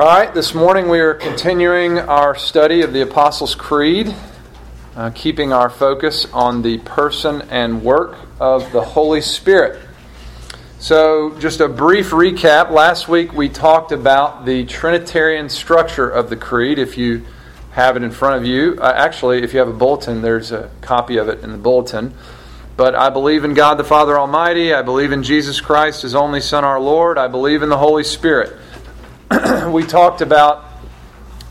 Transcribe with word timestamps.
All 0.00 0.06
right, 0.06 0.32
this 0.32 0.54
morning 0.54 0.88
we 0.88 0.98
are 1.00 1.12
continuing 1.12 1.98
our 1.98 2.34
study 2.34 2.80
of 2.80 2.94
the 2.94 3.02
Apostles' 3.02 3.54
Creed, 3.54 4.14
uh, 4.96 5.10
keeping 5.10 5.52
our 5.52 5.68
focus 5.68 6.26
on 6.32 6.62
the 6.62 6.78
person 6.78 7.42
and 7.50 7.82
work 7.82 8.16
of 8.40 8.72
the 8.72 8.80
Holy 8.80 9.20
Spirit. 9.20 9.78
So, 10.78 11.36
just 11.38 11.60
a 11.60 11.68
brief 11.68 12.12
recap. 12.12 12.70
Last 12.70 13.08
week 13.08 13.34
we 13.34 13.50
talked 13.50 13.92
about 13.92 14.46
the 14.46 14.64
Trinitarian 14.64 15.50
structure 15.50 16.08
of 16.08 16.30
the 16.30 16.36
Creed. 16.36 16.78
If 16.78 16.96
you 16.96 17.26
have 17.72 17.98
it 17.98 18.02
in 18.02 18.10
front 18.10 18.36
of 18.36 18.46
you, 18.46 18.78
uh, 18.80 18.94
actually, 18.96 19.42
if 19.42 19.52
you 19.52 19.58
have 19.58 19.68
a 19.68 19.74
bulletin, 19.74 20.22
there's 20.22 20.50
a 20.50 20.70
copy 20.80 21.18
of 21.18 21.28
it 21.28 21.44
in 21.44 21.52
the 21.52 21.58
bulletin. 21.58 22.14
But 22.74 22.94
I 22.94 23.10
believe 23.10 23.44
in 23.44 23.52
God 23.52 23.74
the 23.74 23.84
Father 23.84 24.18
Almighty. 24.18 24.72
I 24.72 24.80
believe 24.80 25.12
in 25.12 25.22
Jesus 25.22 25.60
Christ, 25.60 26.00
His 26.00 26.14
only 26.14 26.40
Son, 26.40 26.64
our 26.64 26.80
Lord. 26.80 27.18
I 27.18 27.28
believe 27.28 27.62
in 27.62 27.68
the 27.68 27.76
Holy 27.76 28.02
Spirit. 28.02 28.56
we 29.68 29.84
talked 29.84 30.22
about 30.22 30.64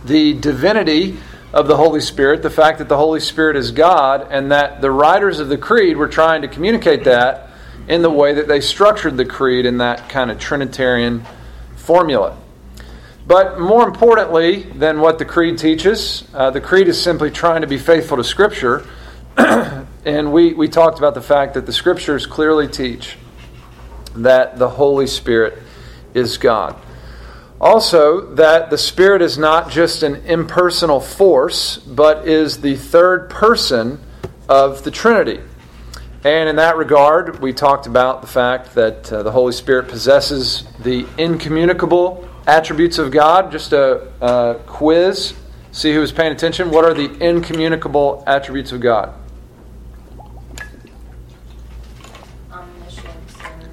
the 0.04 0.34
divinity 0.34 1.18
of 1.54 1.68
the 1.68 1.78
Holy 1.78 2.02
Spirit, 2.02 2.42
the 2.42 2.50
fact 2.50 2.80
that 2.80 2.90
the 2.90 2.98
Holy 2.98 3.22
Spirit 3.22 3.56
is 3.56 3.72
God, 3.72 4.28
and 4.30 4.52
that 4.52 4.82
the 4.82 4.92
writers 4.92 5.40
of 5.40 5.48
the 5.48 5.58
Creed 5.58 5.96
were 5.96 6.10
trying 6.10 6.42
to 6.42 6.50
communicate 6.50 7.06
that 7.06 7.50
in 7.88 8.02
the 8.02 8.10
way 8.10 8.34
that 8.34 8.50
they 8.50 8.60
structured 8.60 9.16
the 9.16 9.24
Creed 9.24 9.66
in 9.66 9.78
that 9.78 10.10
kind 10.10 10.30
of 10.30 10.40
Trinitarian 10.40 11.24
formula. 11.78 12.38
But 13.26 13.62
more 13.62 13.88
importantly 13.88 14.64
than 14.64 15.00
what 15.00 15.18
the 15.18 15.26
Creed 15.26 15.58
teaches, 15.58 16.28
uh, 16.34 16.50
the 16.50 16.62
Creed 16.62 16.90
is 16.90 17.02
simply 17.02 17.32
trying 17.32 17.62
to 17.62 17.68
be 17.68 17.78
faithful 17.78 18.18
to 18.18 18.26
Scripture. 18.26 18.86
and 19.38 20.34
we, 20.34 20.54
we 20.54 20.68
talked 20.68 20.98
about 20.98 21.14
the 21.14 21.22
fact 21.22 21.54
that 21.54 21.66
the 21.66 21.74
Scriptures 21.74 22.26
clearly 22.26 22.68
teach 22.68 23.16
that 24.16 24.60
the 24.60 24.68
Holy 24.68 25.08
Spirit 25.08 25.60
is 26.14 26.38
God. 26.38 26.76
Also, 27.62 28.34
that 28.36 28.70
the 28.70 28.78
Spirit 28.78 29.22
is 29.22 29.38
not 29.38 29.70
just 29.70 30.02
an 30.04 30.16
impersonal 30.26 31.00
force, 31.02 31.78
but 31.78 32.28
is 32.28 32.62
the 32.62 32.76
third 32.76 33.30
person 33.30 34.00
of 34.48 34.84
the 34.84 34.92
Trinity. 34.92 35.42
And 36.24 36.50
in 36.50 36.58
that 36.58 36.78
regard, 36.78 37.42
we 37.42 37.54
talked 37.54 37.86
about 37.86 38.22
the 38.22 38.28
fact 38.28 38.76
that 38.76 39.12
uh, 39.12 39.24
the 39.24 39.32
Holy 39.32 39.54
Spirit 39.54 39.88
possesses 39.88 40.66
the 40.80 41.06
incommunicable 41.18 42.28
attributes 42.46 42.98
of 42.98 43.12
God. 43.12 43.52
Just 43.52 43.74
a, 43.74 44.60
quiz. 44.66 45.34
See 45.72 45.94
who 45.94 46.00
was 46.00 46.12
paying 46.12 46.32
attention. 46.34 46.72
What 46.72 46.84
are 46.84 46.94
the 46.94 47.10
incommunicable 47.24 48.24
attributes 48.26 48.72
of 48.72 48.82
God? 48.82 49.14
Omniscience 52.52 53.38
and 53.44 53.70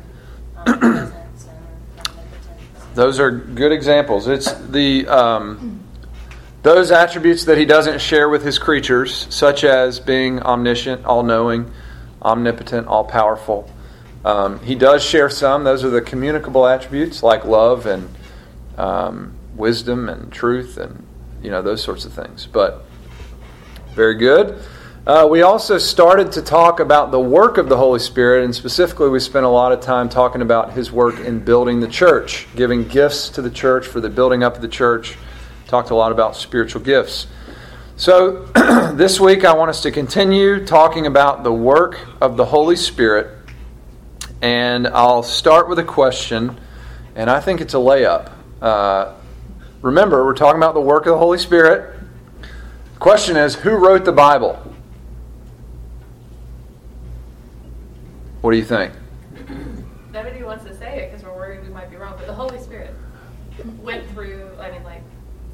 omnipotence 0.57 1.49
and 1.49 2.09
omnipotence. 2.09 2.86
Those 2.97 3.21
are 3.21 3.31
good 3.31 3.73
examples. 3.73 4.27
It's 4.27 4.51
the 4.55 5.07
um, 5.07 5.81
those 6.63 6.91
attributes 6.91 7.45
that 7.45 7.59
he 7.59 7.67
doesn't 7.67 8.01
share 8.01 8.31
with 8.31 8.43
his 8.43 8.59
creatures, 8.59 9.27
such 9.29 9.65
as 9.65 10.01
being 10.01 10.43
omniscient, 10.43 11.05
all-knowing, 11.05 11.71
omnipotent, 12.23 12.87
all-powerful. 12.87 13.71
Um, 14.25 14.61
he 14.61 14.75
does 14.75 15.05
share 15.05 15.29
some. 15.29 15.63
Those 15.63 15.85
are 15.85 15.91
the 15.91 16.01
communicable 16.01 16.67
attributes, 16.67 17.23
like 17.23 17.45
love 17.45 17.85
and 17.85 18.09
um, 18.79 19.35
wisdom 19.55 20.09
and 20.09 20.33
truth, 20.33 20.79
and 20.79 21.07
you 21.43 21.51
know 21.51 21.61
those 21.61 21.83
sorts 21.83 22.07
of 22.07 22.15
things. 22.15 22.49
But 22.51 22.83
very 23.95 24.15
good. 24.15 24.59
Uh, 25.07 25.25
we 25.31 25.43
also 25.43 25.79
started 25.79 26.33
to 26.33 26.43
talk 26.43 26.81
about 26.81 27.13
the 27.13 27.21
work 27.21 27.59
of 27.59 27.69
the 27.69 27.77
Holy 27.77 28.01
Spirit, 28.01 28.43
and 28.43 28.53
specifically, 28.53 29.09
we 29.09 29.21
spent 29.21 29.47
a 29.47 29.49
lot 29.49 29.71
of 29.71 29.81
time 29.81 30.09
talking 30.09 30.43
about 30.43 30.73
his 30.73 30.91
work 30.91 31.21
in 31.21 31.39
building 31.39 31.79
the 31.79 31.87
church, 31.87 32.49
giving 32.57 32.89
gifts 32.89 33.29
to 33.29 33.41
the 33.41 33.49
church 33.49 33.87
for 33.87 34.01
the 34.01 34.09
building 34.11 34.43
up 34.43 34.57
of 34.57 34.63
the 34.63 34.69
church. 34.69 35.17
Talked 35.69 35.91
a 35.91 35.95
lot 35.95 36.11
about 36.11 36.35
spiritual 36.35 36.83
gifts. 36.83 37.29
So, 37.95 38.47
this 38.95 39.21
week, 39.21 39.45
I 39.45 39.55
want 39.55 39.71
us 39.71 39.81
to 39.83 39.93
continue 39.93 40.67
talking 40.67 41.07
about 41.07 41.45
the 41.45 41.53
work 41.53 42.01
of 42.21 42.37
the 42.37 42.45
Holy 42.45 42.75
Spirit, 42.75 43.29
and 44.43 44.89
I'll 44.89 45.23
start 45.23 45.69
with 45.69 45.79
a 45.79 45.85
question, 45.85 46.59
and 47.15 47.31
I 47.31 47.39
think 47.39 47.61
it's 47.61 47.75
a 47.75 47.77
layup. 47.77 48.33
Uh, 48.61 49.15
remember, 49.83 50.25
we're 50.25 50.35
talking 50.35 50.59
about 50.59 50.75
the 50.75 50.81
work 50.81 51.07
of 51.07 51.13
the 51.13 51.19
Holy 51.19 51.39
Spirit. 51.39 51.97
The 52.43 52.99
question 52.99 53.37
is 53.37 53.55
who 53.55 53.77
wrote 53.77 54.05
the 54.05 54.11
Bible? 54.11 54.73
What 58.47 58.53
do 58.53 58.59
you 58.59 58.65
think? 58.65 58.93
Nobody 60.13 60.45
wants 60.45 60.63
to 60.67 60.75
say 60.77 61.01
it 61.01 61.11
because 61.11 61.27
we're 61.27 61.35
worried 61.35 61.65
we 61.65 61.69
might 61.69 61.91
be 61.91 61.97
wrong, 61.97 62.15
but 62.17 62.29
the 62.29 62.33
Holy 62.33 62.61
Spirit 62.61 62.95
went 63.83 64.09
through, 64.11 64.49
I 64.61 64.71
mean, 64.71 64.85
like, 64.85 65.03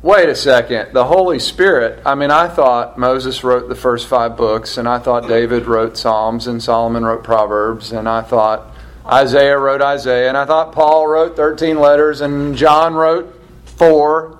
Wait 0.02 0.28
a 0.28 0.34
second. 0.34 0.92
The 0.92 1.06
Holy 1.06 1.38
Spirit, 1.38 2.02
I 2.04 2.14
mean, 2.14 2.30
I 2.30 2.48
thought 2.48 2.98
Moses 2.98 3.42
wrote 3.42 3.70
the 3.70 3.74
first 3.74 4.08
five 4.08 4.36
books, 4.36 4.76
and 4.76 4.86
I 4.86 4.98
thought 4.98 5.26
David 5.26 5.64
wrote 5.64 5.96
Psalms, 5.96 6.46
and 6.46 6.62
Solomon 6.62 7.02
wrote 7.02 7.24
Proverbs, 7.24 7.92
and 7.92 8.06
I 8.06 8.20
thought 8.20 8.76
Isaiah 9.06 9.58
wrote 9.58 9.80
Isaiah, 9.80 10.28
and 10.28 10.36
I 10.36 10.44
thought 10.44 10.72
Paul 10.72 11.06
wrote 11.06 11.34
13 11.34 11.78
letters, 11.78 12.20
and 12.20 12.54
John 12.54 12.92
wrote 12.92 13.40
four. 13.64 14.38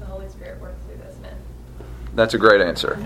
the 0.00 0.06
Holy 0.06 0.28
Spirit 0.30 0.60
worked 0.60 0.84
through 0.84 0.96
those 0.96 1.16
men. 1.20 1.36
That's 2.16 2.34
a 2.34 2.38
great 2.38 2.60
answer. 2.60 2.96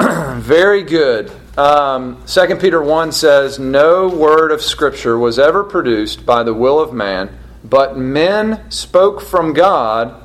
Very 0.40 0.82
good. 0.82 1.30
Um, 1.56 2.22
2 2.26 2.56
Peter 2.56 2.82
1 2.82 3.12
says, 3.12 3.58
No 3.58 4.08
word 4.08 4.52
of 4.52 4.62
Scripture 4.62 5.18
was 5.18 5.38
ever 5.38 5.64
produced 5.64 6.24
by 6.24 6.42
the 6.42 6.54
will 6.54 6.78
of 6.78 6.92
man, 6.92 7.36
but 7.64 7.98
men 7.98 8.70
spoke 8.70 9.20
from 9.20 9.52
God 9.52 10.22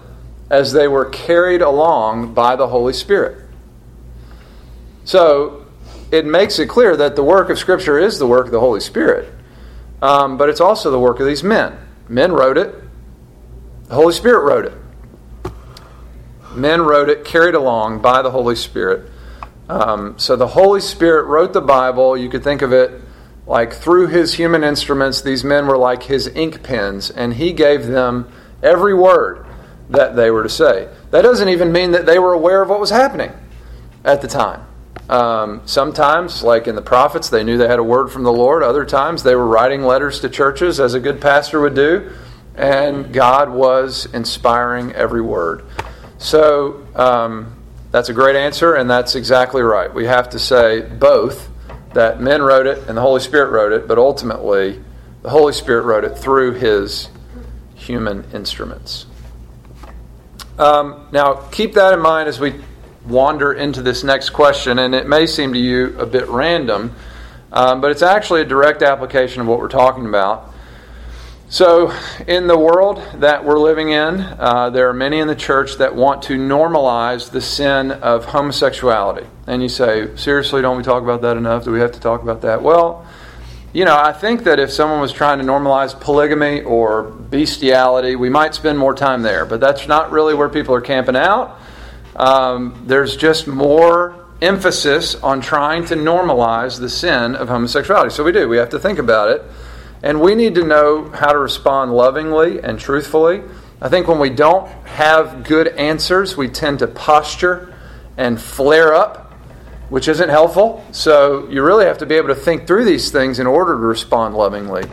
as 0.49 0.73
they 0.73 0.87
were 0.87 1.05
carried 1.05 1.61
along 1.61 2.33
by 2.33 2.55
the 2.55 2.67
Holy 2.67 2.93
Spirit. 2.93 3.43
So, 5.03 5.65
it 6.11 6.25
makes 6.25 6.59
it 6.59 6.67
clear 6.67 6.95
that 6.95 7.15
the 7.15 7.23
work 7.23 7.49
of 7.49 7.57
Scripture 7.57 7.97
is 7.97 8.19
the 8.19 8.27
work 8.27 8.45
of 8.45 8.51
the 8.51 8.59
Holy 8.59 8.79
Spirit, 8.79 9.33
um, 10.01 10.37
but 10.37 10.49
it's 10.49 10.61
also 10.61 10.91
the 10.91 10.99
work 10.99 11.19
of 11.19 11.25
these 11.25 11.43
men. 11.43 11.77
Men 12.07 12.31
wrote 12.31 12.57
it, 12.57 12.75
the 13.87 13.95
Holy 13.95 14.13
Spirit 14.13 14.43
wrote 14.43 14.65
it. 14.65 15.53
Men 16.53 16.81
wrote 16.83 17.09
it, 17.09 17.25
carried 17.25 17.55
along 17.55 18.01
by 18.01 18.21
the 18.21 18.31
Holy 18.31 18.55
Spirit. 18.55 19.11
Um, 19.67 20.17
so 20.19 20.35
the 20.35 20.47
Holy 20.47 20.81
Spirit 20.81 21.23
wrote 21.23 21.53
the 21.53 21.61
Bible. 21.61 22.15
You 22.15 22.29
could 22.29 22.43
think 22.43 22.61
of 22.61 22.71
it 22.71 23.01
like 23.47 23.73
through 23.73 24.07
his 24.07 24.33
human 24.33 24.63
instruments, 24.63 25.21
these 25.21 25.43
men 25.43 25.67
were 25.67 25.77
like 25.77 26.03
his 26.03 26.27
ink 26.27 26.63
pens, 26.63 27.11
and 27.11 27.33
he 27.33 27.53
gave 27.53 27.85
them 27.85 28.27
every 28.63 28.93
word 28.93 29.45
that 29.89 30.15
they 30.15 30.31
were 30.31 30.43
to 30.43 30.49
say. 30.49 30.89
That 31.11 31.21
doesn't 31.21 31.49
even 31.49 31.71
mean 31.71 31.91
that 31.91 32.07
they 32.07 32.17
were 32.17 32.33
aware 32.33 32.63
of 32.63 32.69
what 32.69 32.79
was 32.79 32.89
happening 32.89 33.31
at 34.03 34.21
the 34.21 34.27
time. 34.27 34.65
Um, 35.07 35.61
sometimes, 35.65 36.41
like 36.41 36.67
in 36.67 36.73
the 36.73 36.81
prophets, 36.81 37.29
they 37.29 37.43
knew 37.43 37.57
they 37.57 37.67
had 37.67 37.77
a 37.77 37.83
word 37.83 38.11
from 38.11 38.23
the 38.23 38.33
Lord. 38.33 38.63
Other 38.63 38.83
times, 38.83 39.21
they 39.21 39.35
were 39.35 39.45
writing 39.45 39.83
letters 39.83 40.19
to 40.21 40.29
churches, 40.29 40.79
as 40.79 40.95
a 40.95 40.99
good 40.99 41.21
pastor 41.21 41.61
would 41.61 41.75
do, 41.75 42.11
and 42.55 43.13
God 43.13 43.51
was 43.51 44.07
inspiring 44.07 44.93
every 44.93 45.21
word. 45.21 45.63
So, 46.17 46.87
um, 46.95 47.54
that's 47.95 48.09
a 48.09 48.13
great 48.13 48.35
answer, 48.35 48.73
and 48.73 48.89
that's 48.89 49.15
exactly 49.15 49.61
right. 49.61 49.93
We 49.93 50.05
have 50.05 50.31
to 50.31 50.37
say 50.37 50.81
both 50.81 51.49
that 51.93 52.19
men 52.19 52.41
wrote 52.41 52.67
it 52.67 52.89
and 52.89 52.97
the 52.97 53.01
Holy 53.01 53.21
Spirit 53.21 53.51
wrote 53.51 53.71
it, 53.71 53.87
but 53.87 53.97
ultimately, 53.97 54.83
the 55.21 55.29
Holy 55.29 55.53
Spirit 55.53 55.83
wrote 55.83 56.03
it 56.03 56.17
through 56.17 56.55
his 56.55 57.07
human 57.73 58.25
instruments. 58.33 59.05
Um, 60.59 61.07
now, 61.13 61.35
keep 61.35 61.75
that 61.75 61.93
in 61.93 62.01
mind 62.01 62.27
as 62.27 62.37
we 62.37 62.55
wander 63.07 63.53
into 63.53 63.81
this 63.81 64.03
next 64.03 64.31
question, 64.31 64.77
and 64.77 64.93
it 64.93 65.07
may 65.07 65.25
seem 65.25 65.53
to 65.53 65.59
you 65.59 65.97
a 65.97 66.05
bit 66.05 66.27
random, 66.27 66.93
um, 67.53 67.79
but 67.79 67.91
it's 67.91 68.01
actually 68.01 68.41
a 68.41 68.45
direct 68.45 68.81
application 68.81 69.39
of 69.39 69.47
what 69.47 69.59
we're 69.59 69.69
talking 69.69 70.05
about. 70.05 70.53
So, 71.47 71.93
in 72.27 72.47
the 72.47 72.57
world 72.57 73.03
that 73.17 73.45
we're 73.45 73.59
living 73.59 73.89
in, 73.89 74.19
uh, 74.19 74.71
there 74.71 74.89
are 74.89 74.93
many 74.93 75.19
in 75.19 75.27
the 75.27 75.35
church 75.35 75.77
that 75.77 75.95
want 75.95 76.23
to 76.23 76.39
normalize 76.39 77.29
the 77.29 77.39
sin 77.39 77.91
of 77.91 78.25
homosexuality. 78.25 79.27
And 79.45 79.61
you 79.61 79.69
say, 79.69 80.15
seriously, 80.15 80.63
don't 80.63 80.75
we 80.75 80.81
talk 80.81 81.03
about 81.03 81.21
that 81.21 81.37
enough? 81.37 81.63
Do 81.63 81.71
we 81.71 81.79
have 81.81 81.91
to 81.91 81.99
talk 81.99 82.23
about 82.23 82.41
that? 82.41 82.63
Well, 82.63 83.05
you 83.73 83.85
know, 83.85 83.95
I 83.95 84.11
think 84.11 84.45
that 84.45 84.59
if 84.59 84.71
someone 84.71 84.99
was 84.99 85.13
trying 85.13 85.37
to 85.37 85.43
normalize 85.43 85.97
polygamy 85.99 86.63
or 86.63 87.03
bestiality, 87.03 88.15
we 88.15 88.29
might 88.29 88.55
spend 88.55 88.79
more 88.79 88.95
time 88.95 89.21
there. 89.21 89.45
But 89.45 89.59
that's 89.59 89.87
not 89.87 90.09
really 90.11 90.33
where 90.33 90.49
people 90.49 90.73
are 90.73 90.81
camping 90.81 91.15
out. 91.15 91.59
Um, 92.15 92.85
there's 92.87 93.15
just 93.15 93.45
more 93.45 94.25
emphasis 94.41 95.13
on 95.15 95.41
trying 95.41 95.85
to 95.85 95.95
normalize 95.95 96.79
the 96.79 96.89
sin 96.89 97.35
of 97.35 97.49
homosexuality. 97.49 98.09
So 98.09 98.23
we 98.23 98.31
do. 98.31 98.49
We 98.49 98.57
have 98.57 98.69
to 98.69 98.79
think 98.79 98.97
about 98.97 99.29
it. 99.29 99.43
And 100.05 100.21
we 100.21 100.35
need 100.35 100.53
to 100.53 100.63
know 100.63 101.09
how 101.09 101.31
to 101.31 101.39
respond 101.39 101.91
lovingly 101.91 102.59
and 102.59 102.79
truthfully. 102.79 103.41
I 103.81 103.89
think 103.89 104.07
when 104.07 104.19
we 104.19 104.29
don't 104.29 104.67
have 104.85 105.43
good 105.43 105.69
answers, 105.69 106.37
we 106.37 106.47
tend 106.47 106.79
to 106.79 106.87
posture 106.87 107.75
and 108.15 108.39
flare 108.39 108.93
up, 108.93 109.33
which 109.89 110.07
isn't 110.07 110.29
helpful. 110.29 110.85
So 110.91 111.49
you 111.49 111.63
really 111.63 111.85
have 111.85 111.97
to 111.97 112.05
be 112.05 112.13
able 112.13 112.27
to 112.27 112.35
think 112.35 112.67
through 112.67 112.85
these 112.85 113.09
things 113.09 113.39
in 113.39 113.47
order 113.47 113.73
to 113.73 113.79
respond 113.79 114.35
lovingly 114.35 114.83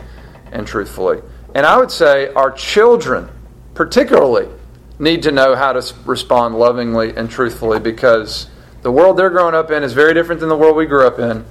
and 0.51 0.65
truthfully. 0.65 1.21
And 1.53 1.63
I 1.63 1.77
would 1.77 1.91
say 1.91 2.33
our 2.33 2.49
children 2.49 3.29
particularly 3.75 4.47
need 4.97 5.21
to 5.23 5.31
know 5.31 5.55
how 5.55 5.73
to 5.73 5.95
respond 6.05 6.55
lovingly 6.55 7.15
and 7.15 7.29
truthfully 7.29 7.79
because 7.79 8.47
the 8.81 8.91
world 8.91 9.17
they're 9.17 9.29
growing 9.29 9.53
up 9.53 9.69
in 9.69 9.83
is 9.83 9.93
very 9.93 10.15
different 10.15 10.39
than 10.39 10.49
the 10.49 10.57
world 10.57 10.75
we 10.75 10.87
grew 10.87 11.05
up 11.05 11.19
in. 11.19 11.45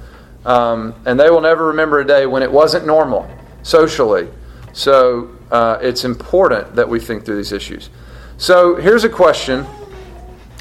Um, 0.45 0.97
and 1.07 1.19
they 1.21 1.31
will 1.31 1.41
never 1.41 1.69
remember 1.69 2.01
a 2.01 2.05
day 2.05 2.27
when 2.27 2.43
it 2.43 2.51
wasn't 2.51 2.87
normal 2.87 3.31
socially. 3.63 4.29
So 4.73 5.31
uh, 5.51 5.79
it's 5.81 6.05
important 6.05 6.77
that 6.77 6.89
we 6.89 7.01
think 7.01 7.25
through 7.25 7.37
these 7.37 7.53
issues. 7.53 7.91
So 8.39 8.77
here's 8.77 9.05
a 9.05 9.09
question 9.09 9.65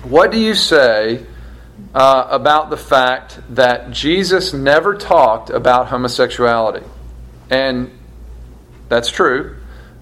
What 0.03 0.31
do 0.31 0.39
you 0.39 0.55
say 0.55 1.25
uh, 1.93 2.27
about 2.29 2.69
the 2.69 2.77
fact 2.77 3.39
that 3.49 3.91
Jesus 3.91 4.53
never 4.53 4.95
talked 4.95 5.49
about 5.49 5.87
homosexuality? 5.87 6.85
And 7.49 7.91
that's 8.89 9.09
true. 9.09 9.57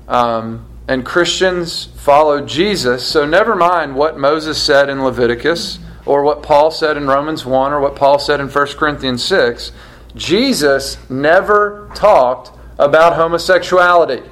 Um, 0.08 0.66
and 0.88 1.06
Christians 1.06 1.86
follow 1.86 2.44
Jesus, 2.44 3.06
so 3.06 3.24
never 3.24 3.56
mind 3.56 3.96
what 3.96 4.18
Moses 4.18 4.60
said 4.60 4.90
in 4.90 5.04
Leviticus 5.04 5.78
or 6.08 6.24
what 6.24 6.42
Paul 6.42 6.72
said 6.72 6.98
in 6.98 7.06
Romans 7.06 7.46
1 7.46 7.72
or 7.72 7.80
what 7.80 7.96
Paul 7.96 8.18
said 8.18 8.40
in 8.40 8.48
1 8.50 8.68
Corinthians 8.70 9.24
6. 9.24 9.72
Jesus 10.16 10.98
never 11.08 11.92
talked 11.94 12.59
about 12.80 13.14
homosexuality. 13.16 14.24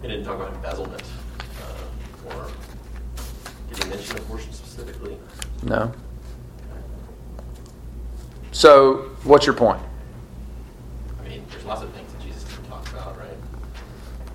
He 0.00 0.08
didn't 0.08 0.24
talk 0.24 0.36
about 0.36 0.54
embezzlement 0.54 1.02
uh, 1.02 2.34
or 2.34 2.50
did 3.72 3.82
he 3.84 3.90
mention 3.90 4.16
abortion 4.18 4.52
specifically? 4.52 5.18
No. 5.64 5.92
So, 8.52 9.10
what's 9.24 9.44
your 9.46 9.54
point? 9.56 9.80
I 11.20 11.28
mean, 11.28 11.44
there's 11.50 11.64
lots 11.64 11.82
of 11.82 11.90
things 11.92 12.12
that 12.12 12.22
Jesus 12.22 12.44
didn't 12.44 12.66
talk 12.68 12.88
about, 12.92 13.18
right? 13.18 13.36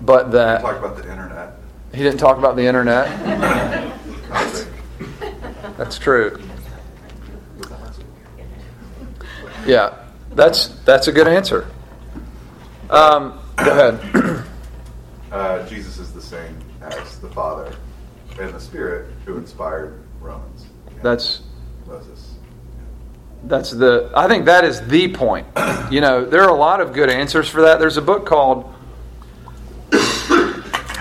But 0.02 0.26
We 0.26 0.32
that 0.32 0.60
talk 0.60 0.76
about 0.78 0.96
the 0.96 1.10
internet. 1.10 1.54
he 1.94 2.02
didn't 2.02 2.18
talk 2.20 2.36
about 2.36 2.56
the 2.56 2.66
internet. 2.66 3.06
That's 5.78 5.98
true. 5.98 6.38
Yeah, 9.66 9.94
that's 10.38 10.68
that's 10.84 11.08
a 11.08 11.12
good 11.12 11.26
answer. 11.26 11.68
Um, 12.88 13.38
go 13.56 13.70
ahead. 13.72 14.44
Uh, 15.30 15.66
Jesus 15.66 15.98
is 15.98 16.10
the 16.14 16.22
same 16.22 16.56
as 16.80 17.18
the 17.18 17.28
Father 17.28 17.74
and 18.40 18.54
the 18.54 18.60
Spirit 18.60 19.12
who 19.26 19.36
inspired 19.36 20.02
Romans. 20.20 20.64
That's 21.02 21.42
Moses. 21.86 22.34
that's 23.44 23.70
the. 23.72 24.10
I 24.16 24.26
think 24.26 24.46
that 24.46 24.64
is 24.64 24.80
the 24.86 25.12
point. 25.12 25.46
You 25.90 26.00
know, 26.00 26.24
there 26.24 26.42
are 26.42 26.50
a 26.50 26.58
lot 26.58 26.80
of 26.80 26.92
good 26.92 27.10
answers 27.10 27.48
for 27.48 27.62
that. 27.62 27.78
There's 27.78 27.96
a 27.96 28.02
book 28.02 28.26
called 28.26 28.64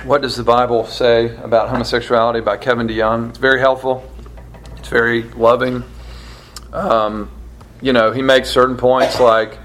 "What 0.03 0.21
Does 0.23 0.35
the 0.35 0.43
Bible 0.43 0.85
Say 0.87 1.35
About 1.37 1.69
Homosexuality" 1.69 2.41
by 2.41 2.57
Kevin 2.57 2.87
DeYoung. 2.87 3.29
It's 3.29 3.37
very 3.37 3.59
helpful. 3.59 4.09
It's 4.77 4.89
very 4.89 5.23
loving. 5.23 5.83
Um, 6.73 7.31
you 7.81 7.93
know, 7.93 8.11
he 8.11 8.21
makes 8.21 8.49
certain 8.49 8.77
points 8.77 9.19
like 9.19 9.57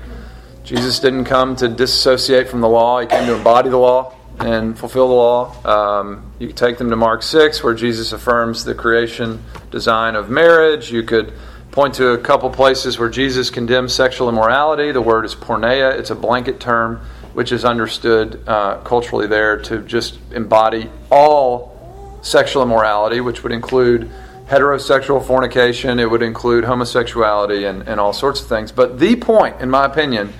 Jesus 0.64 1.00
didn't 1.00 1.24
come 1.24 1.56
to 1.56 1.68
disassociate 1.68 2.48
from 2.48 2.60
the 2.60 2.68
law; 2.68 3.00
he 3.00 3.06
came 3.06 3.26
to 3.26 3.34
embody 3.34 3.70
the 3.70 3.78
law 3.78 4.14
and 4.38 4.78
fulfill 4.78 5.08
the 5.08 5.14
law. 5.14 6.00
Um, 6.00 6.32
you 6.38 6.48
could 6.48 6.56
take 6.56 6.78
them 6.78 6.90
to 6.90 6.96
Mark 6.96 7.22
six, 7.22 7.62
where 7.62 7.74
Jesus 7.74 8.12
affirms 8.12 8.64
the 8.64 8.74
creation 8.74 9.42
design 9.70 10.14
of 10.14 10.30
marriage. 10.30 10.90
You 10.90 11.02
could 11.02 11.32
point 11.70 11.94
to 11.94 12.10
a 12.10 12.18
couple 12.18 12.50
places 12.50 12.98
where 12.98 13.08
Jesus 13.08 13.50
condemns 13.50 13.94
sexual 13.94 14.28
immorality. 14.28 14.92
The 14.92 15.02
word 15.02 15.24
is 15.24 15.34
porneia; 15.34 15.98
it's 15.98 16.10
a 16.10 16.14
blanket 16.14 16.60
term 16.60 17.00
which 17.34 17.50
is 17.50 17.64
understood 17.64 18.46
uh, 18.46 18.76
culturally 18.82 19.26
there 19.26 19.56
to 19.56 19.78
just 19.78 20.18
embody 20.32 20.90
all 21.10 22.18
sexual 22.22 22.62
immorality, 22.62 23.20
which 23.20 23.42
would 23.42 23.52
include 23.52 24.10
heterosexual 24.52 25.26
fornication, 25.26 25.98
it 25.98 26.10
would 26.10 26.22
include 26.22 26.64
homosexuality, 26.64 27.64
and, 27.64 27.88
and 27.88 27.98
all 27.98 28.12
sorts 28.12 28.42
of 28.42 28.48
things. 28.48 28.70
But 28.70 28.98
the 28.98 29.16
point, 29.16 29.62
in 29.62 29.70
my 29.70 29.86
opinion, 29.86 30.30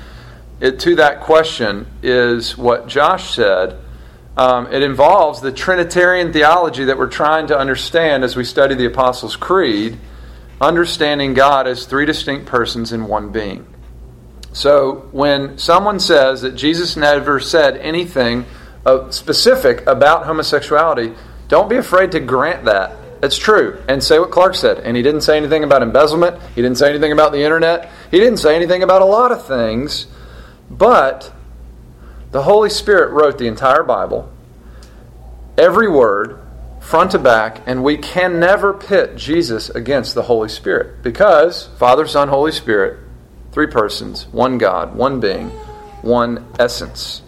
it, 0.61 0.79
to 0.81 0.97
that 0.97 1.21
question 1.21 1.87
is 2.03 2.59
what 2.59 2.89
Josh 2.89 3.35
said. 3.35 3.79
Um, 4.37 4.71
it 4.71 4.83
involves 4.83 5.41
the 5.41 5.51
Trinitarian 5.51 6.31
theology 6.31 6.85
that 6.85 6.99
we're 6.99 7.09
trying 7.09 7.47
to 7.47 7.59
understand 7.59 8.23
as 8.23 8.37
we 8.37 8.45
study 8.45 8.75
the 8.75 8.85
Apostles' 8.85 9.35
Creed, 9.35 9.99
understanding 10.61 11.33
God 11.33 11.67
as 11.67 11.87
three 11.87 12.05
distinct 12.05 12.45
persons 12.45 12.93
in 12.93 13.07
one 13.07 13.33
being. 13.33 13.67
So 14.53 15.09
when 15.13 15.57
someone 15.57 15.99
says 16.01 16.43
that 16.43 16.55
Jesus 16.55 16.99
never 16.99 17.41
said 17.41 17.79
anything 17.79 18.45
specific 19.09 19.87
about 19.87 20.27
homosexuality, 20.27 21.15
don't 21.49 21.71
be 21.71 21.77
afraid 21.77 22.13
to 22.13 22.21
grant 22.21 22.67
that. 22.67 22.97
It's 23.23 23.39
true. 23.39 23.81
And 23.89 24.03
say 24.03 24.19
what 24.19 24.31
Clark 24.31 24.57
said. 24.57 24.79
And 24.79 24.97
he 24.97 25.03
didn't 25.03 25.21
say 25.21 25.37
anything 25.37 25.63
about 25.63 25.83
embezzlement. 25.83 26.43
He 26.55 26.63
didn't 26.63 26.79
say 26.79 26.91
anything 26.91 27.13
about 27.13 27.33
the 27.33 27.43
internet. 27.43 27.91
He 28.11 28.19
didn't 28.19 28.39
say 28.39 28.57
anything 28.57 28.83
about 28.83 29.01
a 29.01 29.07
lot 29.07 29.31
of 29.31 29.47
things. 29.47 30.07
But 30.69 31.33
the 32.33 32.43
Holy 32.43 32.71
Spirit 32.71 33.13
wrote 33.13 33.39
the 33.39 33.47
entire 33.47 33.83
Bible, 33.83 34.33
every 35.57 35.89
word, 35.89 36.41
front 36.81 37.13
to 37.13 37.19
back, 37.19 37.63
and 37.67 37.85
we 37.85 37.97
can 37.97 38.41
never 38.41 38.75
pit 38.75 39.17
Jesus 39.17 39.71
against 39.71 40.15
the 40.15 40.23
Holy 40.23 40.49
Spirit 40.49 41.03
because 41.03 41.69
Father, 41.79 42.07
Son, 42.07 42.29
Holy 42.29 42.51
Spirit, 42.51 42.99
three 43.53 43.69
persons, 43.69 44.27
one 44.29 44.59
God, 44.59 44.97
one 44.97 45.21
being, 45.21 45.51
one 46.01 46.47
essence. 46.59 47.23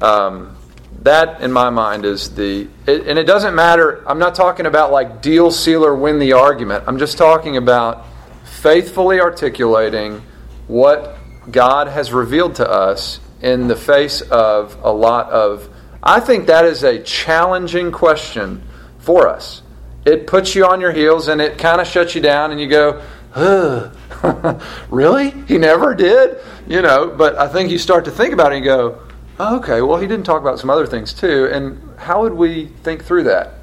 Um, 0.00 0.56
that, 1.02 1.40
in 1.40 1.50
my 1.50 1.70
mind, 1.70 2.04
is 2.04 2.34
the. 2.34 2.68
It, 2.86 3.06
and 3.08 3.18
it 3.18 3.24
doesn't 3.24 3.54
matter. 3.54 4.02
I'm 4.08 4.18
not 4.18 4.34
talking 4.34 4.66
about 4.66 4.92
like 4.92 5.20
deal 5.20 5.50
sealer 5.50 5.94
win 5.94 6.18
the 6.18 6.32
argument. 6.32 6.84
I'm 6.86 6.98
just 6.98 7.18
talking 7.18 7.56
about 7.56 8.06
faithfully 8.44 9.20
articulating 9.20 10.22
what 10.68 11.16
God 11.50 11.88
has 11.88 12.12
revealed 12.12 12.56
to 12.56 12.70
us 12.70 13.18
in 13.40 13.66
the 13.66 13.74
face 13.74 14.20
of 14.20 14.76
a 14.82 14.92
lot 14.92 15.30
of. 15.30 15.68
I 16.02 16.20
think 16.20 16.46
that 16.46 16.64
is 16.64 16.84
a 16.84 17.02
challenging 17.02 17.90
question 17.90 18.62
for 18.98 19.28
us. 19.28 19.62
It 20.04 20.26
puts 20.26 20.54
you 20.54 20.66
on 20.66 20.80
your 20.80 20.92
heels 20.92 21.28
and 21.28 21.40
it 21.40 21.58
kind 21.58 21.80
of 21.80 21.86
shuts 21.86 22.14
you 22.14 22.20
down, 22.20 22.50
and 22.52 22.60
you 22.60 22.68
go, 22.68 23.02
really? 24.90 25.30
He 25.30 25.58
never 25.58 25.94
did? 25.94 26.38
You 26.66 26.82
know, 26.82 27.08
but 27.08 27.36
I 27.36 27.48
think 27.48 27.70
you 27.70 27.78
start 27.78 28.04
to 28.04 28.10
think 28.10 28.32
about 28.32 28.52
it 28.52 28.56
and 28.56 28.64
you 28.64 28.70
go, 28.70 29.02
oh, 29.42 29.56
okay, 29.56 29.82
well, 29.82 29.98
he 29.98 30.06
didn't 30.06 30.24
talk 30.24 30.40
about 30.40 30.58
some 30.58 30.70
other 30.70 30.86
things 30.86 31.12
too. 31.12 31.48
And 31.52 31.98
how 31.98 32.22
would 32.22 32.34
we 32.34 32.66
think 32.82 33.04
through 33.04 33.24
that? 33.24 33.54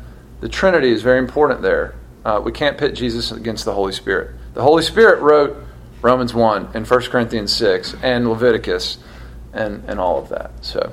The 0.41 0.49
Trinity 0.49 0.91
is 0.91 1.01
very 1.01 1.19
important 1.19 1.61
there. 1.61 1.95
Uh, 2.25 2.41
we 2.43 2.51
can't 2.51 2.77
pit 2.77 2.93
Jesus 2.93 3.31
against 3.31 3.65
the 3.65 3.73
Holy 3.73 3.93
Spirit. 3.93 4.35
The 4.53 4.61
Holy 4.61 4.83
Spirit 4.83 5.21
wrote 5.21 5.55
Romans 6.01 6.33
1 6.33 6.71
and 6.73 6.87
1 6.87 7.01
Corinthians 7.03 7.53
6 7.53 7.95
and 8.01 8.29
Leviticus 8.29 8.97
and, 9.53 9.83
and 9.87 9.99
all 9.99 10.17
of 10.19 10.29
that. 10.29 10.51
So, 10.61 10.91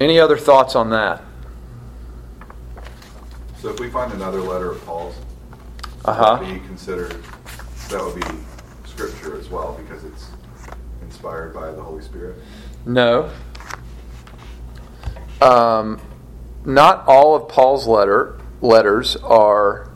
any 0.00 0.18
other 0.18 0.36
thoughts 0.36 0.74
on 0.74 0.90
that? 0.90 1.22
So 3.60 3.68
if 3.68 3.78
we 3.78 3.88
find 3.88 4.12
another 4.12 4.40
letter 4.40 4.72
of 4.72 4.84
Paul's, 4.84 5.14
Uh 6.04 6.36
that 6.36 6.46
would 6.46 6.60
be 6.60 6.66
considered, 6.66 7.16
that 7.90 8.02
would 8.02 8.20
be 8.20 8.26
scripture 8.84 9.38
as 9.38 9.48
well 9.48 9.78
because 9.80 10.04
it's 10.04 10.31
inspired 11.22 11.54
by 11.54 11.70
the 11.70 11.80
Holy 11.80 12.02
Spirit. 12.02 12.36
No. 12.84 13.30
Um, 15.40 16.00
not 16.64 17.06
all 17.06 17.36
of 17.36 17.48
Paul's 17.48 17.86
letter 17.86 18.40
letters 18.60 19.14
are 19.16 19.88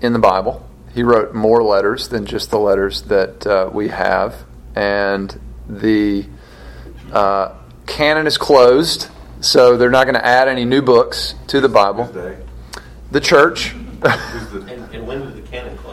in 0.00 0.12
the 0.12 0.20
Bible. 0.20 0.68
He 0.94 1.02
wrote 1.02 1.34
more 1.34 1.64
letters 1.64 2.08
than 2.08 2.26
just 2.26 2.50
the 2.50 2.60
letters 2.60 3.02
that 3.02 3.44
uh, 3.44 3.70
we 3.72 3.88
have, 3.88 4.44
and 4.76 5.40
the 5.68 6.26
uh, 7.12 7.54
canon 7.86 8.28
is 8.28 8.38
closed, 8.38 9.08
so 9.40 9.76
they're 9.76 9.90
not 9.90 10.04
going 10.04 10.14
to 10.14 10.24
add 10.24 10.46
any 10.46 10.64
new 10.64 10.82
books 10.82 11.34
to 11.48 11.60
the 11.60 11.68
Bible. 11.68 12.04
The 13.10 13.20
church. 13.20 13.72
And, 13.72 14.94
and 14.94 15.06
when 15.08 15.22
did 15.22 15.34
the 15.36 15.48
canon 15.50 15.76
close? 15.78 15.91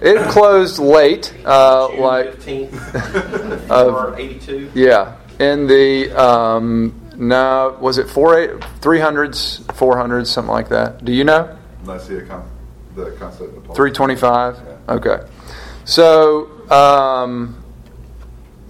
It 0.00 0.28
closed 0.30 0.78
late, 0.78 1.34
uh, 1.44 1.88
like 1.96 2.34
15th 2.36 3.68
Of- 3.70 4.18
82? 4.18 4.70
Yeah, 4.74 5.16
in 5.38 5.66
the 5.66 6.10
um, 6.20 6.94
no, 7.16 7.76
was 7.80 7.98
it 7.98 8.08
four 8.08 8.38
eight 8.38 8.62
three 8.80 9.00
hundreds, 9.00 9.58
four 9.74 9.96
hundreds, 9.96 10.30
something 10.30 10.52
like 10.52 10.68
that? 10.68 11.04
Do 11.04 11.12
you 11.12 11.24
know? 11.24 11.56
Nicaea 11.84 12.22
con, 12.26 12.48
the 12.94 13.10
Constantinople. 13.12 13.74
Three 13.74 13.90
twenty-five. 13.92 14.56
Yeah. 14.64 14.94
Okay, 14.94 15.20
so 15.84 16.48
um, 16.70 17.62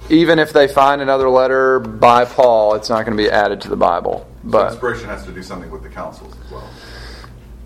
even 0.08 0.38
if 0.38 0.52
they 0.52 0.66
find 0.68 1.02
another 1.02 1.28
letter 1.28 1.78
by 1.78 2.25
Paul, 2.25 2.75
it's 2.75 2.88
not 2.88 3.04
going 3.04 3.16
to 3.16 3.23
be 3.23 3.30
added 3.30 3.61
to 3.62 3.68
the 3.68 3.76
Bible. 3.76 4.26
So 4.44 4.50
But 4.50 4.73
inspiration 4.73 5.08
has 5.08 5.25
to 5.26 5.32
do 5.32 5.42
something 5.42 5.70
with 5.70 5.82
the 5.82 5.90
councils 5.90 6.35
as 6.44 6.50
well. 6.50 6.68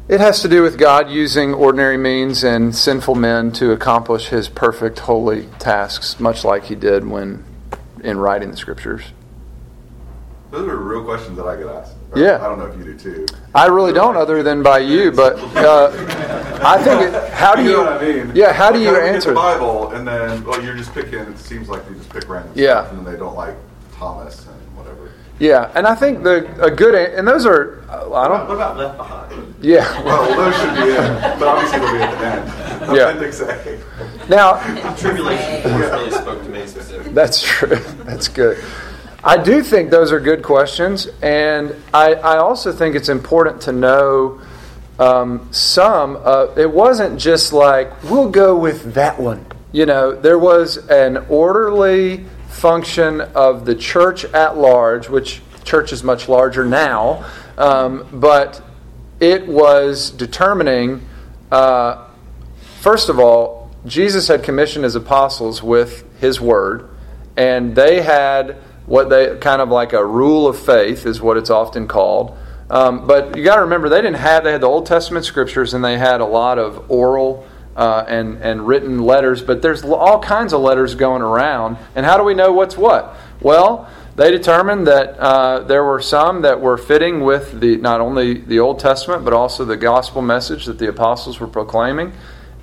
It 0.08 0.20
has 0.20 0.42
to 0.42 0.48
do 0.48 0.62
with 0.62 0.78
God 0.78 1.10
using 1.10 1.54
ordinary 1.54 1.96
means 1.96 2.44
and 2.44 2.74
sinful 2.74 3.14
men 3.14 3.52
to 3.52 3.72
accomplish 3.72 4.26
His 4.28 4.48
perfect, 4.48 4.98
holy 5.00 5.46
tasks, 5.58 6.18
much 6.20 6.44
like 6.44 6.64
He 6.64 6.74
did 6.74 7.06
when 7.06 7.44
in 8.02 8.18
writing 8.18 8.50
the 8.50 8.56
Scriptures. 8.56 9.02
Those 10.50 10.68
are 10.68 10.76
real 10.76 11.02
questions 11.04 11.36
that 11.38 11.46
I 11.46 11.56
get 11.56 11.66
asked. 11.66 11.94
Yeah. 12.14 12.36
I 12.44 12.48
don't 12.48 12.58
know 12.58 12.66
if 12.66 12.76
you 12.76 12.84
do 12.84 12.98
too. 12.98 13.26
I 13.54 13.66
really 13.68 13.94
don't, 13.94 14.18
other 14.18 14.42
than 14.42 14.62
by 14.62 14.80
you. 14.80 15.10
But 15.12 15.38
uh, 15.56 15.90
I 16.62 16.76
think, 16.82 17.00
it, 17.14 17.32
how 17.32 17.54
do 17.54 17.62
you 17.62 17.70
you? 17.70 17.76
know 17.78 17.84
what 17.84 18.02
I 18.02 18.12
mean? 18.12 18.32
Yeah, 18.34 18.52
how 18.52 18.70
do 18.70 18.78
Like, 18.78 18.86
you 18.86 18.92
get 18.94 19.14
answer? 19.14 19.30
the 19.30 19.34
Bible 19.34 19.92
and 19.92 20.06
then 20.06 20.44
well, 20.44 20.62
you're 20.62 20.76
just 20.76 20.92
picking. 20.92 21.20
It 21.20 21.38
seems 21.38 21.70
like 21.70 21.88
you 21.88 21.94
just 21.96 22.10
pick 22.10 22.28
random. 22.28 22.52
Yeah. 22.54 22.82
stuff, 22.82 22.92
and 22.92 23.06
then 23.06 23.14
they 23.14 23.18
don't 23.18 23.34
like 23.34 23.54
Thomas 23.94 24.46
and. 24.46 24.56
Yeah, 25.42 25.72
and 25.74 25.88
I 25.88 25.96
think 25.96 26.22
the 26.22 26.46
a 26.62 26.70
good 26.70 26.94
and 26.94 27.26
those 27.26 27.46
are 27.46 27.82
I 27.90 28.28
don't. 28.28 28.46
What 28.46 28.54
about 28.54 28.76
Left 28.76 28.96
Behind? 28.96 29.54
Yeah. 29.60 29.82
Well, 30.04 30.36
those 30.36 30.54
should 30.54 30.74
be 30.76 30.90
in, 30.90 31.38
but 31.40 31.48
obviously 31.48 31.80
they'll 31.80 31.92
be 31.94 31.98
at 31.98 32.18
the 32.20 32.86
end. 32.86 32.96
Yeah. 32.96 33.08
Appendix 33.08 33.40
A. 33.40 33.80
Now 34.28 34.94
Tribulation 34.94 35.62
Force 35.62 35.90
really 35.90 36.10
spoke 36.12 36.42
to 36.44 36.48
me 36.48 36.64
specifically. 36.68 37.12
That's 37.12 37.42
true. 37.42 37.76
That's 38.04 38.28
good. 38.28 38.62
I 39.24 39.36
do 39.36 39.64
think 39.64 39.90
those 39.90 40.12
are 40.12 40.20
good 40.20 40.44
questions, 40.44 41.08
and 41.22 41.74
I, 41.92 42.14
I 42.14 42.38
also 42.38 42.70
think 42.70 42.94
it's 42.94 43.08
important 43.08 43.62
to 43.62 43.72
know 43.72 44.40
um, 45.00 45.48
some. 45.50 46.20
Uh, 46.22 46.54
it 46.56 46.70
wasn't 46.70 47.18
just 47.18 47.52
like 47.52 48.04
we'll 48.04 48.30
go 48.30 48.56
with 48.56 48.94
that 48.94 49.18
one. 49.18 49.44
You 49.72 49.86
know, 49.86 50.12
there 50.12 50.38
was 50.38 50.76
an 50.88 51.16
orderly 51.28 52.26
function 52.52 53.20
of 53.20 53.64
the 53.64 53.74
church 53.74 54.24
at 54.26 54.56
large, 54.56 55.08
which 55.08 55.40
church 55.64 55.92
is 55.92 56.02
much 56.02 56.28
larger 56.28 56.64
now, 56.64 57.24
um, 57.58 58.06
but 58.12 58.62
it 59.20 59.46
was 59.46 60.10
determining. 60.10 61.06
Uh, 61.50 62.08
First 62.82 63.08
of 63.08 63.20
all, 63.20 63.70
Jesus 63.86 64.26
had 64.26 64.42
commissioned 64.42 64.82
his 64.82 64.96
apostles 64.96 65.62
with 65.62 66.04
his 66.20 66.40
word, 66.40 66.88
and 67.36 67.76
they 67.76 68.02
had 68.02 68.56
what 68.86 69.08
they 69.08 69.36
kind 69.36 69.62
of 69.62 69.68
like 69.68 69.92
a 69.92 70.04
rule 70.04 70.48
of 70.48 70.58
faith, 70.58 71.06
is 71.06 71.22
what 71.22 71.36
it's 71.36 71.48
often 71.48 71.86
called. 71.86 72.36
Um, 72.68 73.06
but 73.06 73.36
you 73.36 73.44
got 73.44 73.54
to 73.54 73.60
remember, 73.62 73.88
they 73.88 74.02
didn't 74.02 74.16
have, 74.16 74.42
they 74.42 74.50
had 74.50 74.62
the 74.62 74.66
Old 74.66 74.86
Testament 74.86 75.24
scriptures 75.24 75.74
and 75.74 75.84
they 75.84 75.96
had 75.96 76.20
a 76.20 76.24
lot 76.24 76.58
of 76.58 76.90
oral 76.90 77.46
uh, 77.76 78.04
and, 78.06 78.38
and 78.42 78.66
written 78.66 79.00
letters, 79.02 79.42
but 79.42 79.62
there's 79.62 79.82
all 79.84 80.20
kinds 80.20 80.52
of 80.52 80.60
letters 80.60 80.94
going 80.94 81.22
around. 81.22 81.78
And 81.94 82.04
how 82.04 82.16
do 82.16 82.24
we 82.24 82.34
know 82.34 82.52
what's 82.52 82.76
what? 82.76 83.16
Well, 83.40 83.90
they 84.14 84.30
determined 84.30 84.86
that 84.88 85.18
uh, 85.18 85.60
there 85.60 85.82
were 85.84 86.00
some 86.00 86.42
that 86.42 86.60
were 86.60 86.76
fitting 86.76 87.20
with 87.22 87.60
the 87.60 87.78
not 87.78 88.00
only 88.00 88.34
the 88.34 88.58
Old 88.58 88.78
Testament 88.78 89.24
but 89.24 89.32
also 89.32 89.64
the 89.64 89.76
gospel 89.76 90.20
message 90.20 90.66
that 90.66 90.78
the 90.78 90.88
apostles 90.88 91.40
were 91.40 91.46
proclaiming, 91.46 92.12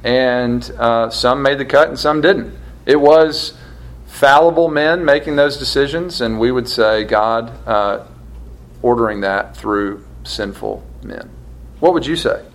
and 0.03 0.69
uh, 0.77 1.09
some 1.09 1.41
made 1.41 1.57
the 1.57 1.65
cut 1.65 1.89
and 1.89 1.97
some 1.97 2.21
didn't. 2.21 2.55
It 2.85 2.97
was 2.97 3.57
fallible 4.05 4.67
men 4.67 5.03
making 5.05 5.37
those 5.37 5.57
decisions, 5.57 6.21
and 6.21 6.39
we 6.39 6.51
would 6.51 6.69
say 6.69 7.03
God 7.03 7.51
uh, 7.67 8.05
ordering 8.81 9.21
that 9.21 9.57
through 9.57 10.05
sinful 10.23 10.83
men. 11.03 11.29
What 11.79 11.93
would 11.93 12.05
you 12.05 12.15
say? 12.15 12.45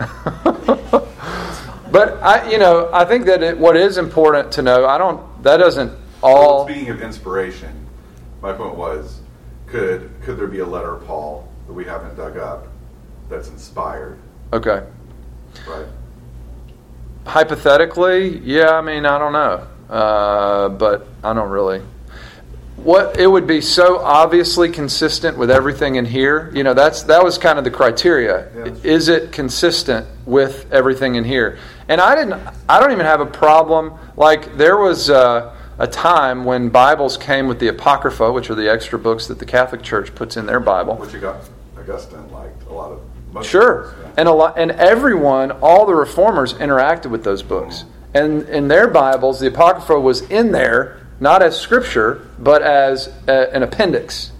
but 1.90 2.22
I, 2.22 2.50
you 2.50 2.58
know, 2.58 2.90
I 2.92 3.04
think 3.04 3.26
that 3.26 3.42
it, 3.42 3.58
what 3.58 3.76
is 3.76 3.98
important 3.98 4.52
to 4.52 4.62
know, 4.62 4.86
I 4.86 4.98
don't. 4.98 5.42
That 5.42 5.58
doesn't 5.58 5.92
all. 6.22 6.64
Well, 6.64 6.68
speaking 6.68 6.90
of 6.90 7.02
inspiration, 7.02 7.86
my 8.40 8.52
point 8.52 8.76
was, 8.76 9.20
could 9.66 10.10
could 10.22 10.38
there 10.38 10.46
be 10.46 10.60
a 10.60 10.66
letter 10.66 10.96
Paul 10.96 11.48
that 11.66 11.72
we 11.72 11.84
haven't 11.84 12.16
dug 12.16 12.36
up 12.36 12.68
that's 13.28 13.48
inspired, 13.48 14.18
Okay. 14.52 14.84
right? 15.68 15.86
Hypothetically, 17.26 18.38
yeah. 18.38 18.70
I 18.70 18.80
mean, 18.80 19.06
I 19.06 19.18
don't 19.18 19.32
know, 19.32 19.66
uh, 19.88 20.68
but 20.70 21.06
I 21.22 21.32
don't 21.32 21.50
really. 21.50 21.82
What 22.82 23.18
it 23.18 23.28
would 23.28 23.46
be 23.46 23.60
so 23.60 23.98
obviously 23.98 24.68
consistent 24.68 25.38
with 25.38 25.50
everything 25.50 25.96
in 25.96 26.04
here. 26.04 26.50
You 26.52 26.64
know, 26.64 26.74
that's 26.74 27.04
that 27.04 27.22
was 27.22 27.38
kind 27.38 27.58
of 27.58 27.64
the 27.64 27.70
criteria. 27.70 28.48
Is 28.82 29.08
it 29.08 29.30
consistent 29.30 30.06
with 30.26 30.70
everything 30.72 31.14
in 31.14 31.24
here? 31.24 31.58
And 31.88 32.00
I 32.00 32.16
didn't. 32.16 32.40
I 32.68 32.80
don't 32.80 32.90
even 32.90 33.06
have 33.06 33.20
a 33.20 33.26
problem. 33.26 33.92
Like 34.16 34.56
there 34.56 34.78
was 34.78 35.10
uh, 35.10 35.54
a 35.78 35.86
time 35.86 36.44
when 36.44 36.70
Bibles 36.70 37.16
came 37.16 37.46
with 37.46 37.60
the 37.60 37.68
Apocrypha, 37.68 38.32
which 38.32 38.50
are 38.50 38.54
the 38.56 38.68
extra 38.68 38.98
books 38.98 39.28
that 39.28 39.38
the 39.38 39.46
Catholic 39.46 39.82
Church 39.82 40.14
puts 40.14 40.36
in 40.36 40.46
their 40.46 40.60
Bible. 40.60 40.96
Which 40.96 41.12
you 41.12 41.20
got 41.20 41.48
Augustine 41.78 42.30
liked 42.30 42.64
a 42.64 42.72
lot 42.72 42.92
of. 42.92 43.00
most 43.32 43.46
of 43.46 43.50
Sure, 43.50 43.94
yeah. 44.00 44.10
and 44.16 44.28
a 44.28 44.32
lot, 44.32 44.58
and 44.58 44.72
everyone, 44.72 45.52
all 45.62 45.86
the 45.86 45.94
reformers 45.94 46.54
interacted 46.54 47.10
with 47.10 47.24
those 47.24 47.42
books, 47.42 47.84
and 48.14 48.48
in 48.48 48.68
their 48.68 48.88
Bibles, 48.88 49.40
the 49.40 49.48
Apocrypha 49.48 49.98
was 49.98 50.22
in 50.22 50.52
there 50.52 51.01
not 51.22 51.40
as 51.40 51.58
scripture, 51.58 52.28
but 52.36 52.62
as 52.62 53.06
a, 53.28 53.54
an 53.54 53.62
appendix. 53.62 54.32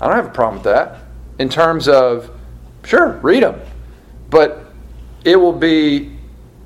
I 0.00 0.06
don't 0.06 0.16
have 0.16 0.26
a 0.26 0.30
problem 0.30 0.62
with 0.62 0.72
that. 0.72 1.02
In 1.38 1.50
terms 1.50 1.86
of, 1.86 2.30
sure, 2.82 3.12
read 3.22 3.42
them, 3.42 3.60
but 4.30 4.72
it 5.22 5.36
will 5.36 5.52
be. 5.52 6.12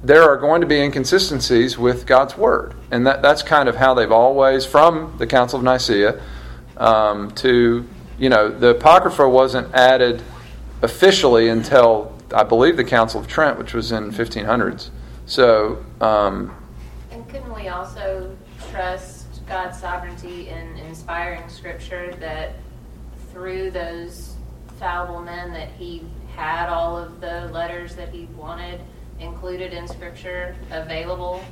There 0.01 0.23
are 0.23 0.37
going 0.37 0.61
to 0.61 0.67
be 0.69 0.81
inconsistencies 0.81 1.77
with 1.77 2.07
God's 2.07 2.37
word, 2.39 2.77
and 2.93 3.05
that, 3.09 3.21
that's 3.21 3.43
kind 3.43 3.69
of 3.69 3.75
how 3.75 3.95
they've 3.95 4.13
always, 4.13 4.65
from 4.65 5.17
the 5.19 5.27
Council 5.27 5.59
of 5.59 5.65
Nicaea 5.65 6.23
um, 6.77 7.33
to, 7.33 7.85
you 8.17 8.29
know, 8.29 8.49
the 8.49 8.69
Apocrypha 8.69 9.29
wasn't 9.29 9.75
added 9.75 10.23
officially 10.83 11.49
until 11.49 12.17
I 12.33 12.45
believe 12.45 12.77
the 12.77 12.85
Council 12.85 13.21
of 13.21 13.27
Trent, 13.27 13.59
which 13.59 13.75
was 13.75 13.91
in 13.91 14.13
1500s. 14.13 14.91
So, 15.27 15.85
um, 16.01 16.55
And 17.11 17.29
couldn't 17.29 17.53
we 17.53 17.67
also 17.67 18.37
trust 18.71 19.18
God's 19.49 19.79
sovereignty 19.79 20.49
in 20.49 20.77
inspiring 20.79 21.49
scripture 21.49 22.15
that 22.21 22.53
through 23.33 23.71
those 23.71 24.35
fallible 24.79 25.23
men 25.23 25.53
that 25.53 25.69
he 25.79 26.05
had 26.37 26.69
all 26.69 26.97
of 26.99 27.21
the 27.21 27.49
letters 27.53 27.95
that 27.97 28.11
he 28.11 28.27
wanted 28.37 28.81
included 29.21 29.73
in 29.73 29.89
scripture 29.89 30.55
available 30.71 31.43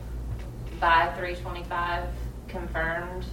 by 0.79 1.11
325 1.17 2.05
confirmed? 2.49 3.25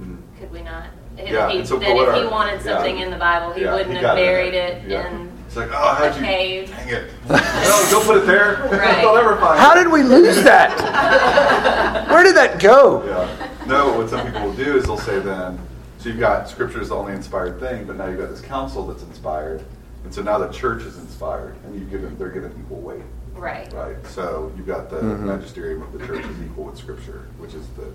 Mhm. 0.00 0.18
Could 0.38 0.52
we 0.52 0.62
not? 0.62 0.84
If 1.16 1.30
Yeah, 1.30 1.48
he, 1.48 1.58
and 1.58 1.66
so 1.68 1.76
that 1.76 1.88
if 1.88 1.92
he 1.94 1.98
whatever. 2.00 2.28
wanted 2.28 2.56
Yeah. 2.64 2.74
something 2.74 2.98
in 2.98 3.10
the 3.10 3.16
Bible, 3.16 3.52
he 3.52 3.62
Yeah, 3.64 3.72
wouldn't 3.72 3.90
he 3.90 3.94
have 3.96 4.02
got 4.02 4.18
it 4.18 4.24
buried 4.26 4.54
it 4.54 4.82
Yeah. 4.86 5.06
in 5.08 5.30
It's 5.46 5.56
like, 5.56 5.68
oh, 5.72 5.94
how'd 5.94 6.12
a 6.12 6.14
you? 6.18 6.24
cave. 6.26 6.74
Dang 6.76 6.88
it! 6.88 7.10
no, 7.28 7.86
don't 7.90 8.04
put 8.04 8.16
it 8.18 8.26
there. 8.26 8.68
Right. 8.72 8.96
They'll 9.00 9.14
never 9.14 9.36
find 9.36 9.58
how 9.58 9.72
it. 9.72 9.84
did 9.84 9.92
we 9.92 10.02
lose 10.02 10.42
that? 10.42 12.08
Where 12.10 12.24
did 12.24 12.34
that 12.36 12.58
go? 12.58 13.04
Yeah. 13.06 13.43
No, 13.66 13.96
what 13.96 14.10
some 14.10 14.26
people 14.26 14.42
will 14.42 14.54
do 14.54 14.76
is 14.76 14.84
they'll 14.84 14.98
say 14.98 15.18
then, 15.20 15.58
so 15.98 16.08
you've 16.10 16.18
got 16.20 16.48
scripture 16.48 16.80
is 16.80 16.90
the 16.90 16.94
only 16.96 17.14
inspired 17.14 17.58
thing, 17.60 17.84
but 17.86 17.96
now 17.96 18.06
you've 18.06 18.18
got 18.20 18.28
this 18.28 18.40
council 18.42 18.86
that's 18.86 19.02
inspired, 19.02 19.64
and 20.04 20.12
so 20.12 20.20
now 20.22 20.36
the 20.38 20.48
church 20.52 20.82
is 20.82 20.98
inspired, 20.98 21.56
and 21.64 21.74
you 21.74 21.84
give 21.86 22.02
them, 22.02 22.16
they're 22.18 22.28
given 22.28 22.52
equal 22.62 22.80
weight, 22.80 23.02
Right. 23.34 23.72
right? 23.72 23.96
So 24.08 24.52
you've 24.56 24.66
got 24.66 24.90
the 24.90 24.96
Mhm. 24.96 25.20
magisterium 25.20 25.82
of 25.82 25.92
the 25.98 26.06
church 26.06 26.24
is 26.26 26.40
equal 26.44 26.64
with 26.64 26.76
scripture, 26.76 27.22
which 27.38 27.54
is 27.54 27.66
the 27.76 27.86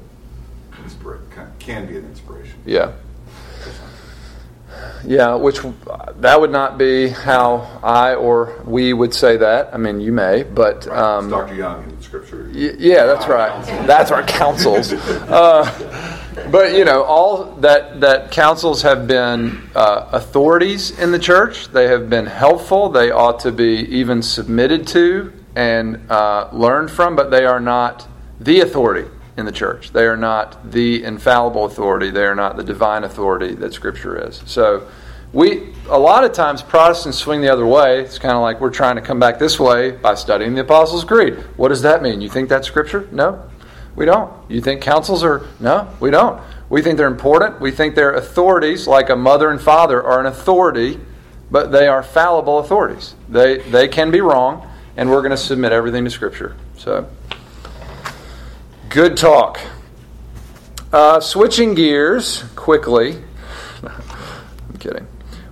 inspira- 0.83 1.19
can, 1.29 1.51
can 1.59 1.85
be 1.85 1.97
an 1.97 2.05
inspiration. 2.05 2.57
Yeah. 2.65 2.91
Yeah, 5.05 5.35
which 5.35 5.59
that 6.17 6.39
would 6.41 6.51
not 6.51 6.77
be 6.77 7.07
how 7.09 7.79
I 7.83 8.15
or 8.15 8.61
we 8.65 8.91
would 8.93 9.13
say 9.13 9.37
that. 9.37 9.69
I 9.73 9.77
mean, 9.77 9.99
you 10.01 10.11
may, 10.11 10.43
but 10.43 10.85
Right. 10.85 10.97
um, 10.99 11.29
Dr. 11.29 11.55
Young 11.55 11.83
in 11.83 12.01
scripture. 12.01 12.49
Y- 12.53 12.75
Yeah, 12.77 13.05
that's 13.05 13.27
right. 13.27 13.63
That's 13.87 14.11
our 14.11 14.23
councils. 14.23 14.93
Uh, 15.29 15.65
but 16.51 16.73
you 16.73 16.85
know, 16.85 17.03
all 17.03 17.45
that 17.61 17.99
that 18.01 18.31
councils 18.31 18.81
have 18.81 19.07
been 19.07 19.61
uh, 19.75 20.07
authorities 20.11 20.97
in 20.99 21.11
the 21.11 21.19
church. 21.19 21.67
They 21.69 21.87
have 21.87 22.09
been 22.09 22.25
helpful. 22.25 22.89
They 22.89 23.11
ought 23.11 23.39
to 23.41 23.51
be 23.51 23.85
even 23.99 24.21
submitted 24.21 24.87
to 24.87 25.31
and 25.55 25.99
uh, 26.09 26.49
learned 26.51 26.91
from. 26.91 27.15
But 27.15 27.29
they 27.31 27.45
are 27.45 27.59
not 27.59 28.07
the 28.39 28.61
authority 28.61 29.07
in 29.39 29.45
the 29.45 29.51
church. 29.51 29.91
They 29.91 30.05
are 30.05 30.17
not 30.17 30.71
the 30.71 31.03
infallible 31.03 31.65
authority. 31.65 32.11
They 32.11 32.25
are 32.25 32.35
not 32.35 32.57
the 32.57 32.63
divine 32.63 33.03
authority 33.03 33.55
that 33.55 33.73
Scripture 33.73 34.27
is. 34.27 34.41
So. 34.45 34.87
We 35.31 35.75
a 35.89 35.99
lot 35.99 36.23
of 36.23 36.33
times 36.33 36.63
Protestants 36.63 37.19
swing 37.19 37.41
the 37.41 37.53
other 37.53 37.67
way. 37.67 38.01
It's 38.01 38.17
kind 38.17 38.33
of 38.33 38.41
like 38.41 38.59
we're 38.59 38.71
trying 38.71 38.95
to 38.95 39.01
come 39.03 39.19
back 39.19 39.37
this 39.37 39.59
way 39.59 39.91
by 39.91 40.15
studying 40.15 40.55
the 40.55 40.61
Apostles' 40.61 41.03
Creed. 41.03 41.35
What 41.55 41.67
does 41.67 41.83
that 41.83 42.01
mean? 42.01 42.19
You 42.19 42.29
think 42.29 42.49
that's 42.49 42.67
scripture? 42.67 43.07
No, 43.11 43.47
we 43.95 44.05
don't. 44.05 44.33
You 44.49 44.59
think 44.59 44.81
councils 44.81 45.23
are? 45.23 45.45
No, 45.59 45.87
we 45.99 46.09
don't. 46.09 46.41
We 46.69 46.81
think 46.81 46.97
they're 46.97 47.07
important. 47.07 47.59
We 47.61 47.71
think 47.71 47.95
they're 47.95 48.13
authorities, 48.13 48.87
like 48.87 49.09
a 49.09 49.15
mother 49.15 49.51
and 49.51 49.61
father 49.61 50.01
are 50.01 50.19
an 50.19 50.25
authority, 50.25 50.99
but 51.51 51.71
they 51.71 51.87
are 51.87 52.01
fallible 52.01 52.59
authorities. 52.59 53.15
They 53.27 53.57
they 53.57 53.87
can 53.87 54.09
be 54.09 54.21
wrong, 54.21 54.67
and 54.97 55.11
we're 55.11 55.21
going 55.21 55.31
to 55.31 55.37
submit 55.37 55.71
everything 55.71 56.05
to 56.05 56.09
Scripture. 56.09 56.55
So, 56.77 57.07
good 58.89 59.15
talk. 59.15 59.59
Uh, 60.91 61.19
switching 61.19 61.75
gears 61.75 62.43
quickly. 62.55 63.23
I'm 63.83 64.77
kidding. 64.79 65.07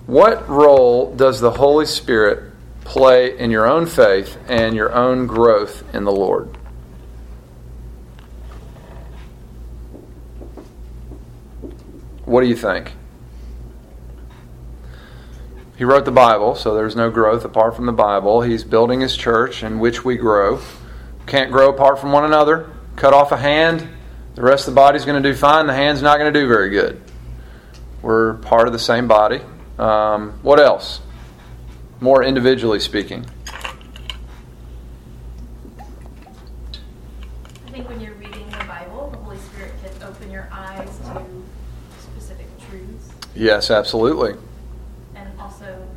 What 0.08 0.50
role 0.50 1.14
does 1.16 1.40
the 1.40 1.52
Holy 1.52 1.86
Spirit 1.86 2.52
play 2.84 3.38
in 3.38 3.52
your 3.52 3.68
own 3.68 3.86
faith 3.86 4.38
and 4.48 4.76
your 4.76 4.92
own 4.92 5.28
growth 5.28 5.84
in 5.94 6.04
the 6.04 6.12
Lord? 6.12 6.58
What 12.26 12.42
do 12.42 12.48
you 12.48 12.56
think? 12.56 12.94
He 15.78 15.84
wrote 15.84 16.06
the 16.06 16.12
Bible, 16.12 16.56
so 16.56 16.74
there's 16.74 16.96
no 16.96 17.12
growth 17.12 17.46
apart 17.46 17.76
from 17.76 17.86
the 17.86 17.92
Bible. 17.92 18.42
He's 18.42 18.64
building 18.64 19.02
his 19.02 19.16
church 19.16 19.62
in 19.62 19.78
which 19.78 20.04
we 20.04 20.18
grow. 20.18 20.60
Can't 21.28 21.52
grow 21.52 21.70
apart 21.70 22.00
from 22.00 22.12
one 22.12 22.26
another. 22.26 22.72
Cut 22.98 23.14
off 23.14 23.32
a 23.32 23.38
hand, 23.38 23.88
the 24.36 24.42
rest 24.42 24.68
of 24.68 24.74
the 24.74 24.76
body's 24.76 25.06
going 25.06 25.22
to 25.22 25.30
do 25.32 25.36
fine. 25.38 25.68
The 25.68 25.74
hand's 25.74 26.02
not 26.02 26.18
going 26.18 26.34
to 26.34 26.40
do 26.40 26.48
very 26.48 26.70
good. 26.72 27.00
We're 28.02 28.34
part 28.38 28.66
of 28.68 28.74
the 28.74 28.80
same 28.80 29.08
body. 29.08 29.40
Um, 29.78 30.40
what 30.42 30.60
else? 30.60 31.00
More 32.02 32.24
individually 32.24 32.80
speaking. 32.80 33.26
I 35.78 35.84
think 37.72 37.88
when 37.88 38.02
you're 38.02 38.16
reading 38.16 38.50
the 38.50 38.66
Bible, 38.66 39.10
the 39.12 39.18
Holy 39.18 39.38
Spirit 39.38 39.74
can 39.84 40.04
open 40.04 40.32
your 40.32 40.50
eyes 40.52 40.98
to 41.06 41.24
specific 42.02 42.48
truths 42.68 43.12
Yes, 43.36 43.70
absolutely. 43.70 44.34
and 45.16 45.40
also 45.40 45.88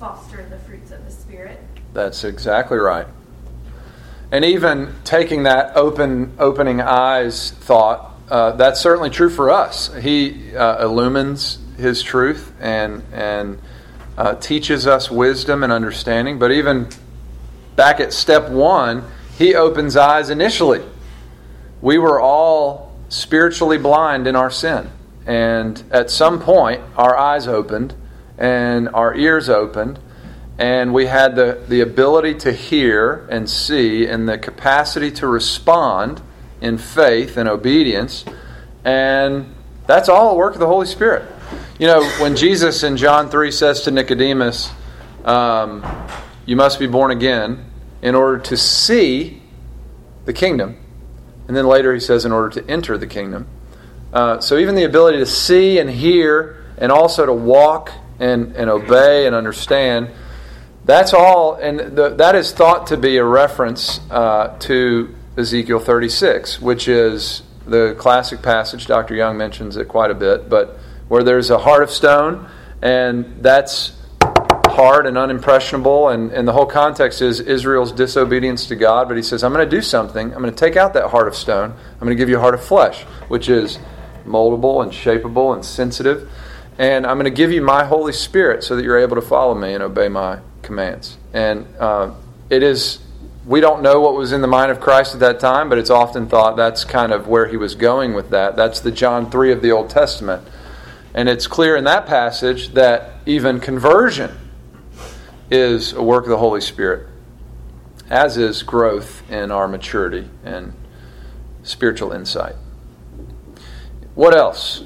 foster 0.00 0.46
the 0.48 0.58
fruits 0.60 0.90
of 0.90 1.04
the 1.04 1.10
Spirit. 1.10 1.60
That's 1.92 2.24
exactly 2.24 2.78
right. 2.78 3.06
And 4.32 4.44
even 4.44 4.94
taking 5.04 5.44
that 5.44 5.76
open, 5.76 6.34
opening 6.38 6.80
eyes 6.80 7.50
thought, 7.52 8.14
uh, 8.28 8.52
that's 8.52 8.80
certainly 8.80 9.10
true 9.10 9.30
for 9.30 9.50
us. 9.50 9.94
He 9.94 10.56
uh, 10.56 10.84
illumines 10.84 11.58
His 11.76 12.02
truth 12.02 12.52
and 12.60 13.02
and 13.12 13.60
uh, 14.16 14.34
teaches 14.36 14.86
us 14.86 15.10
wisdom 15.10 15.62
and 15.62 15.72
understanding. 15.72 16.38
But 16.38 16.52
even 16.52 16.88
back 17.76 18.00
at 18.00 18.12
step 18.12 18.48
one, 18.48 19.04
He 19.36 19.54
opens 19.54 19.96
eyes 19.96 20.30
initially. 20.30 20.82
We 21.80 21.98
were 21.98 22.20
all 22.20 22.96
spiritually 23.08 23.78
blind 23.78 24.26
in 24.26 24.34
our 24.34 24.50
sin, 24.50 24.90
and 25.26 25.82
at 25.90 26.10
some 26.10 26.40
point, 26.40 26.80
our 26.96 27.16
eyes 27.16 27.46
opened 27.46 27.94
and 28.38 28.88
our 28.88 29.14
ears 29.14 29.48
opened 29.48 29.98
and 30.58 30.94
we 30.94 31.06
had 31.06 31.34
the, 31.34 31.60
the 31.68 31.80
ability 31.80 32.34
to 32.34 32.52
hear 32.52 33.26
and 33.30 33.48
see 33.50 34.06
and 34.06 34.28
the 34.28 34.38
capacity 34.38 35.10
to 35.10 35.26
respond 35.26 36.22
in 36.60 36.78
faith 36.78 37.36
and 37.36 37.48
obedience. 37.48 38.24
And 38.84 39.52
that's 39.86 40.08
all 40.08 40.30
a 40.30 40.34
work 40.34 40.54
of 40.54 40.60
the 40.60 40.66
holy 40.66 40.86
spirit. 40.86 41.30
You 41.78 41.88
know 41.88 42.08
when 42.20 42.36
jesus 42.36 42.84
in 42.84 42.96
john 42.96 43.28
3 43.28 43.50
says 43.50 43.82
to 43.82 43.90
nicodemus 43.90 44.70
um, 45.24 45.84
you 46.46 46.54
must 46.54 46.78
be 46.78 46.86
born 46.86 47.10
again 47.10 47.64
in 48.00 48.14
order 48.14 48.38
to 48.38 48.56
see 48.56 49.42
the 50.24 50.32
kingdom. 50.32 50.76
And 51.48 51.56
then 51.56 51.66
later 51.66 51.92
he 51.92 52.00
says 52.00 52.24
in 52.24 52.32
order 52.32 52.60
to 52.60 52.70
enter 52.70 52.96
the 52.96 53.06
kingdom. 53.06 53.46
Uh, 54.12 54.40
so 54.40 54.58
even 54.58 54.74
the 54.74 54.84
ability 54.84 55.18
to 55.18 55.26
see 55.26 55.78
and 55.78 55.90
hear 55.90 56.64
and 56.78 56.92
also 56.92 57.26
to 57.26 57.32
walk 57.32 57.90
and, 58.20 58.54
and 58.56 58.70
obey 58.70 59.26
and 59.26 59.34
understand 59.34 60.10
that's 60.84 61.14
all, 61.14 61.54
and 61.54 61.96
the, 61.96 62.10
that 62.10 62.34
is 62.34 62.52
thought 62.52 62.88
to 62.88 62.96
be 62.96 63.16
a 63.16 63.24
reference 63.24 64.00
uh, 64.10 64.56
to 64.60 65.14
Ezekiel 65.36 65.80
36, 65.80 66.60
which 66.60 66.88
is 66.88 67.42
the 67.66 67.94
classic 67.98 68.42
passage. 68.42 68.86
Dr. 68.86 69.14
Young 69.14 69.38
mentions 69.38 69.76
it 69.76 69.88
quite 69.88 70.10
a 70.10 70.14
bit, 70.14 70.50
but 70.50 70.78
where 71.08 71.24
there's 71.24 71.48
a 71.50 71.58
heart 71.58 71.82
of 71.82 71.90
stone, 71.90 72.48
and 72.82 73.42
that's 73.42 73.96
hard 74.66 75.06
and 75.06 75.16
unimpressionable, 75.16 76.12
and, 76.12 76.32
and 76.32 76.46
the 76.46 76.52
whole 76.52 76.66
context 76.66 77.22
is 77.22 77.40
Israel's 77.40 77.92
disobedience 77.92 78.66
to 78.66 78.76
God. 78.76 79.08
But 79.08 79.16
he 79.16 79.22
says, 79.22 79.42
I'm 79.42 79.52
going 79.52 79.68
to 79.68 79.76
do 79.76 79.80
something. 79.80 80.34
I'm 80.34 80.42
going 80.42 80.54
to 80.54 80.58
take 80.58 80.76
out 80.76 80.92
that 80.94 81.08
heart 81.08 81.28
of 81.28 81.34
stone. 81.34 81.70
I'm 81.70 81.98
going 81.98 82.10
to 82.10 82.20
give 82.20 82.28
you 82.28 82.36
a 82.36 82.40
heart 82.40 82.54
of 82.54 82.62
flesh, 82.62 83.04
which 83.28 83.48
is 83.48 83.78
moldable 84.26 84.82
and 84.82 84.92
shapeable 84.92 85.54
and 85.54 85.64
sensitive. 85.64 86.30
And 86.76 87.06
I'm 87.06 87.16
going 87.16 87.24
to 87.24 87.30
give 87.30 87.52
you 87.52 87.62
my 87.62 87.84
Holy 87.84 88.12
Spirit 88.12 88.64
so 88.64 88.76
that 88.76 88.84
you're 88.84 88.98
able 88.98 89.16
to 89.16 89.22
follow 89.22 89.54
me 89.54 89.72
and 89.72 89.82
obey 89.82 90.08
my 90.08 90.40
commands. 90.64 91.16
And 91.32 91.66
uh, 91.78 92.14
it 92.50 92.62
is, 92.62 92.98
we 93.46 93.60
don't 93.60 93.82
know 93.82 94.00
what 94.00 94.14
was 94.14 94.32
in 94.32 94.40
the 94.40 94.48
mind 94.48 94.72
of 94.72 94.80
Christ 94.80 95.14
at 95.14 95.20
that 95.20 95.38
time, 95.38 95.68
but 95.68 95.78
it's 95.78 95.90
often 95.90 96.28
thought 96.28 96.56
that's 96.56 96.84
kind 96.84 97.12
of 97.12 97.28
where 97.28 97.46
he 97.46 97.56
was 97.56 97.74
going 97.74 98.14
with 98.14 98.30
that. 98.30 98.56
That's 98.56 98.80
the 98.80 98.90
John 98.90 99.30
3 99.30 99.52
of 99.52 99.62
the 99.62 99.70
Old 99.70 99.90
Testament. 99.90 100.46
And 101.14 101.28
it's 101.28 101.46
clear 101.46 101.76
in 101.76 101.84
that 101.84 102.06
passage 102.06 102.70
that 102.74 103.12
even 103.24 103.60
conversion 103.60 104.36
is 105.50 105.92
a 105.92 106.02
work 106.02 106.24
of 106.24 106.30
the 106.30 106.38
Holy 106.38 106.60
Spirit, 106.60 107.06
as 108.10 108.36
is 108.36 108.62
growth 108.62 109.22
in 109.30 109.50
our 109.50 109.68
maturity 109.68 110.28
and 110.42 110.72
spiritual 111.62 112.12
insight. 112.12 112.56
What 114.14 114.34
else? 114.34 114.84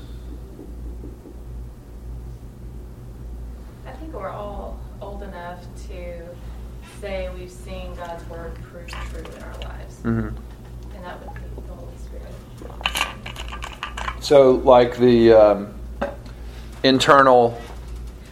I 3.87 3.93
think 3.93 4.12
we're 4.12 4.31
all 4.31 4.81
old 5.01 5.23
enough 5.23 5.62
to 5.88 6.29
say 7.01 7.31
we've 7.38 7.51
seen 7.51 7.95
God's 7.95 8.27
word 8.29 8.55
prove 8.71 8.88
true 8.88 9.21
in 9.21 9.43
our 9.43 9.59
lives. 9.61 9.98
Mm-hmm. 10.09 10.29
And 10.97 11.05
that 11.05 11.21
would 11.21 11.35
be 11.35 11.40
the 11.66 11.75
Holy 11.75 11.92
Spirit. 11.99 12.33
So, 14.25 14.53
like 14.53 14.97
the 14.97 15.33
um, 15.33 15.75
internal 16.83 17.61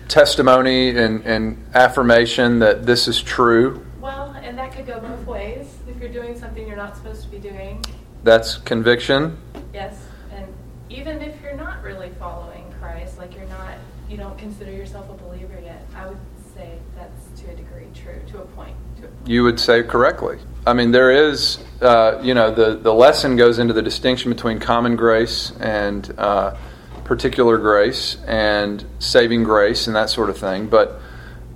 testimony 0.08 0.96
and, 0.96 1.22
and 1.26 1.62
affirmation 1.74 2.60
that 2.60 2.86
this 2.86 3.08
is 3.08 3.20
true, 3.22 3.84
Well, 4.00 4.30
and 4.42 4.56
that 4.58 4.72
could 4.74 4.86
go 4.86 5.00
both 5.00 5.26
ways. 5.26 5.66
If 5.88 5.98
you're 6.00 6.08
doing 6.12 6.38
something 6.38 6.66
you're 6.66 6.76
not 6.76 6.96
supposed 6.96 7.22
to 7.24 7.28
be 7.28 7.38
doing, 7.38 7.84
that's 8.22 8.56
conviction. 8.58 9.36
yes. 9.74 9.98
And 10.32 10.46
even 10.88 11.20
if 11.20 11.34
you're 11.42 11.56
not 11.56 11.82
really 11.82 12.10
following 12.18 12.72
Christ, 12.80 13.18
like 13.18 13.34
you're 13.36 13.48
not, 13.48 13.74
you 14.08 14.16
don't 14.16 14.38
consider 14.38 14.70
yourself 14.72 15.10
a 15.10 15.14
believer 15.14 15.58
yet, 15.62 15.84
I 15.94 16.06
would 16.06 16.16
say 16.56 16.78
that's 16.96 17.40
to 17.40 17.50
a 17.50 17.54
degree 17.54 17.86
true, 17.94 18.20
to 18.28 18.38
a 18.38 18.46
point. 18.46 18.74
To 18.96 19.04
a 19.04 19.08
point. 19.08 19.28
You 19.28 19.42
would 19.44 19.60
say 19.60 19.82
correctly. 19.82 20.38
I 20.66 20.72
mean, 20.72 20.90
there 20.90 21.10
is, 21.10 21.58
uh, 21.80 22.20
you 22.22 22.34
know, 22.34 22.50
the, 22.52 22.76
the 22.76 22.92
lesson 22.92 23.36
goes 23.36 23.58
into 23.58 23.74
the 23.74 23.82
distinction 23.82 24.32
between 24.32 24.58
common 24.58 24.96
grace 24.96 25.52
and 25.60 26.12
uh, 26.18 26.56
particular 27.04 27.58
grace 27.58 28.16
and 28.26 28.84
saving 28.98 29.44
grace 29.44 29.86
and 29.86 29.94
that 29.94 30.10
sort 30.10 30.30
of 30.30 30.38
thing. 30.38 30.68
But 30.68 31.00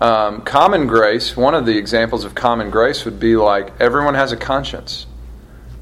um, 0.00 0.42
common 0.42 0.86
grace, 0.86 1.36
one 1.36 1.54
of 1.54 1.66
the 1.66 1.76
examples 1.76 2.24
of 2.24 2.34
common 2.34 2.70
grace 2.70 3.04
would 3.04 3.18
be 3.18 3.36
like 3.36 3.72
everyone 3.80 4.14
has 4.14 4.32
a 4.32 4.36
conscience. 4.36 5.06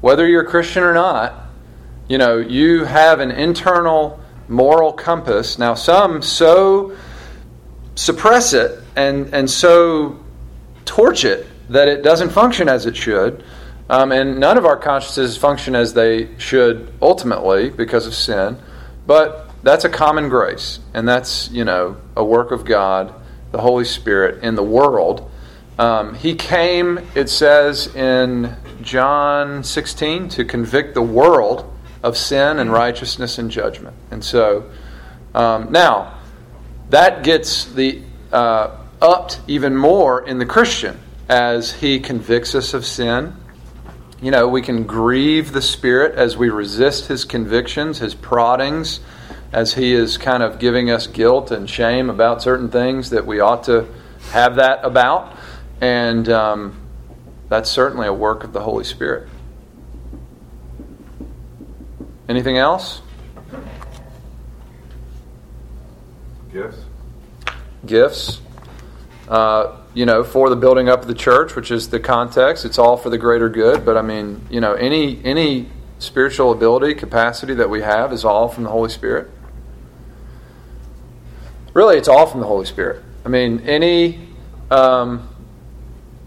Whether 0.01 0.27
you're 0.27 0.43
a 0.43 0.47
Christian 0.47 0.83
or 0.83 0.93
not, 0.93 1.33
you 2.07 2.17
know, 2.17 2.37
you 2.37 2.85
have 2.85 3.19
an 3.19 3.31
internal 3.31 4.19
moral 4.47 4.93
compass. 4.93 5.59
Now, 5.59 5.75
some 5.75 6.21
so 6.21 6.95
suppress 7.95 8.53
it 8.53 8.81
and, 8.95 9.33
and 9.33 9.49
so 9.49 10.19
torch 10.85 11.25
it 11.25 11.47
that 11.69 11.87
it 11.87 12.03
doesn't 12.03 12.29
function 12.29 12.67
as 12.67 12.85
it 12.85 12.95
should. 12.95 13.43
Um, 13.89 14.11
and 14.11 14.39
none 14.39 14.57
of 14.57 14.65
our 14.65 14.77
consciences 14.77 15.37
function 15.37 15.75
as 15.75 15.93
they 15.93 16.37
should 16.37 16.93
ultimately 17.01 17.69
because 17.69 18.05
of 18.05 18.13
sin. 18.13 18.57
But 19.07 19.49
that's 19.63 19.85
a 19.85 19.89
common 19.89 20.29
grace. 20.29 20.79
And 20.93 21.07
that's, 21.07 21.49
you 21.49 21.65
know, 21.65 21.97
a 22.15 22.23
work 22.23 22.51
of 22.51 22.65
God, 22.65 23.13
the 23.51 23.59
Holy 23.59 23.85
Spirit, 23.85 24.43
in 24.43 24.55
the 24.55 24.63
world. 24.63 25.29
Um, 25.79 26.13
he 26.13 26.35
came, 26.35 26.99
it 27.15 27.29
says 27.29 27.87
in 27.95 28.55
John 28.81 29.63
16, 29.63 30.29
to 30.29 30.45
convict 30.45 30.93
the 30.93 31.01
world 31.01 31.73
of 32.03 32.17
sin 32.17 32.59
and 32.59 32.71
righteousness 32.71 33.37
and 33.37 33.49
judgment. 33.49 33.95
And 34.11 34.23
so, 34.23 34.69
um, 35.33 35.71
now, 35.71 36.18
that 36.89 37.23
gets 37.23 37.65
the 37.65 38.01
uh, 38.31 38.77
upped 39.01 39.41
even 39.47 39.75
more 39.75 40.25
in 40.25 40.39
the 40.39 40.45
Christian 40.45 40.99
as 41.27 41.73
he 41.73 41.99
convicts 41.99 42.55
us 42.55 42.73
of 42.73 42.85
sin. 42.85 43.35
You 44.21 44.31
know, 44.31 44.47
we 44.47 44.61
can 44.61 44.83
grieve 44.83 45.53
the 45.53 45.61
Spirit 45.61 46.15
as 46.15 46.35
we 46.35 46.49
resist 46.49 47.07
his 47.07 47.23
convictions, 47.23 47.99
his 47.99 48.13
proddings, 48.13 48.99
as 49.53 49.73
he 49.73 49.93
is 49.93 50.17
kind 50.17 50.43
of 50.43 50.59
giving 50.59 50.91
us 50.91 51.07
guilt 51.07 51.51
and 51.51 51.69
shame 51.69 52.09
about 52.09 52.41
certain 52.41 52.69
things 52.69 53.11
that 53.11 53.25
we 53.25 53.39
ought 53.39 53.63
to 53.65 53.87
have 54.31 54.55
that 54.55 54.83
about. 54.83 55.37
And 55.79 56.27
um, 56.27 56.81
that's 57.47 57.69
certainly 57.69 58.07
a 58.07 58.13
work 58.13 58.43
of 58.43 58.51
the 58.51 58.61
Holy 58.61 58.83
Spirit. 58.83 59.29
Anything 62.27 62.57
else? 62.57 63.01
Gifts? 66.51 66.77
Gifts. 67.85 68.41
Uh, 69.27 69.77
you 69.93 70.05
know, 70.05 70.23
for 70.23 70.49
the 70.49 70.55
building 70.55 70.89
up 70.89 71.01
of 71.01 71.07
the 71.07 71.13
church, 71.13 71.55
which 71.55 71.71
is 71.71 71.89
the 71.89 71.99
context. 71.99 72.65
It's 72.65 72.77
all 72.77 72.97
for 72.97 73.09
the 73.09 73.17
greater 73.17 73.49
good. 73.49 73.85
But 73.85 73.97
I 73.97 74.01
mean, 74.01 74.45
you 74.49 74.59
know, 74.59 74.73
any 74.73 75.23
any 75.23 75.67
spiritual 75.99 76.51
ability, 76.51 76.95
capacity 76.95 77.53
that 77.55 77.69
we 77.69 77.81
have 77.81 78.11
is 78.13 78.25
all 78.25 78.47
from 78.47 78.63
the 78.63 78.69
Holy 78.69 78.89
Spirit. 78.89 79.29
Really, 81.73 81.97
it's 81.97 82.07
all 82.07 82.25
from 82.25 82.39
the 82.39 82.47
Holy 82.47 82.65
Spirit. 82.65 83.03
I 83.25 83.29
mean, 83.29 83.59
any, 83.67 84.27
um, 84.71 85.29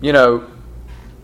you 0.00 0.12
know, 0.12 0.48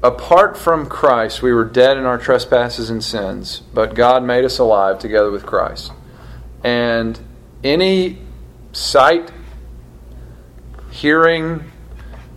apart 0.02 0.56
from 0.56 0.86
Christ, 0.86 1.42
we 1.42 1.52
were 1.52 1.64
dead 1.64 1.96
in 1.96 2.04
our 2.04 2.18
trespasses 2.18 2.90
and 2.90 3.04
sins, 3.04 3.62
but 3.72 3.94
God 3.94 4.24
made 4.24 4.44
us 4.44 4.58
alive 4.58 4.98
together 4.98 5.30
with 5.30 5.46
Christ. 5.46 5.92
And 6.64 7.18
any 7.62 8.18
sight, 8.72 9.30
hearing, 10.90 11.70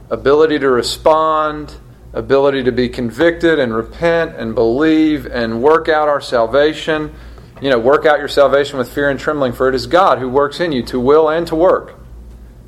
ability 0.10 0.60
to 0.60 0.70
respond, 0.70 1.76
ability 2.14 2.64
to 2.64 2.72
be 2.72 2.90
convicted 2.90 3.60
and 3.60 3.74
repent 3.74 4.36
and 4.36 4.54
believe 4.54 5.26
and 5.26 5.62
work 5.62 5.88
out 5.88 6.08
our 6.08 6.22
salvation. 6.22 7.14
You 7.62 7.70
know, 7.70 7.80
work 7.80 8.06
out 8.06 8.20
your 8.20 8.28
salvation 8.28 8.78
with 8.78 8.92
fear 8.92 9.10
and 9.10 9.20
trembling, 9.20 9.54
for 9.54 9.70
it 9.70 9.76
is 9.76 9.88
God 9.88 10.18
who 10.18 10.28
works 10.28 10.60
in 10.60 10.72
you 10.72 10.84
to 10.84 11.00
will 11.00 11.30
and 11.30 11.46
to 11.48 11.56
work. 11.56 12.00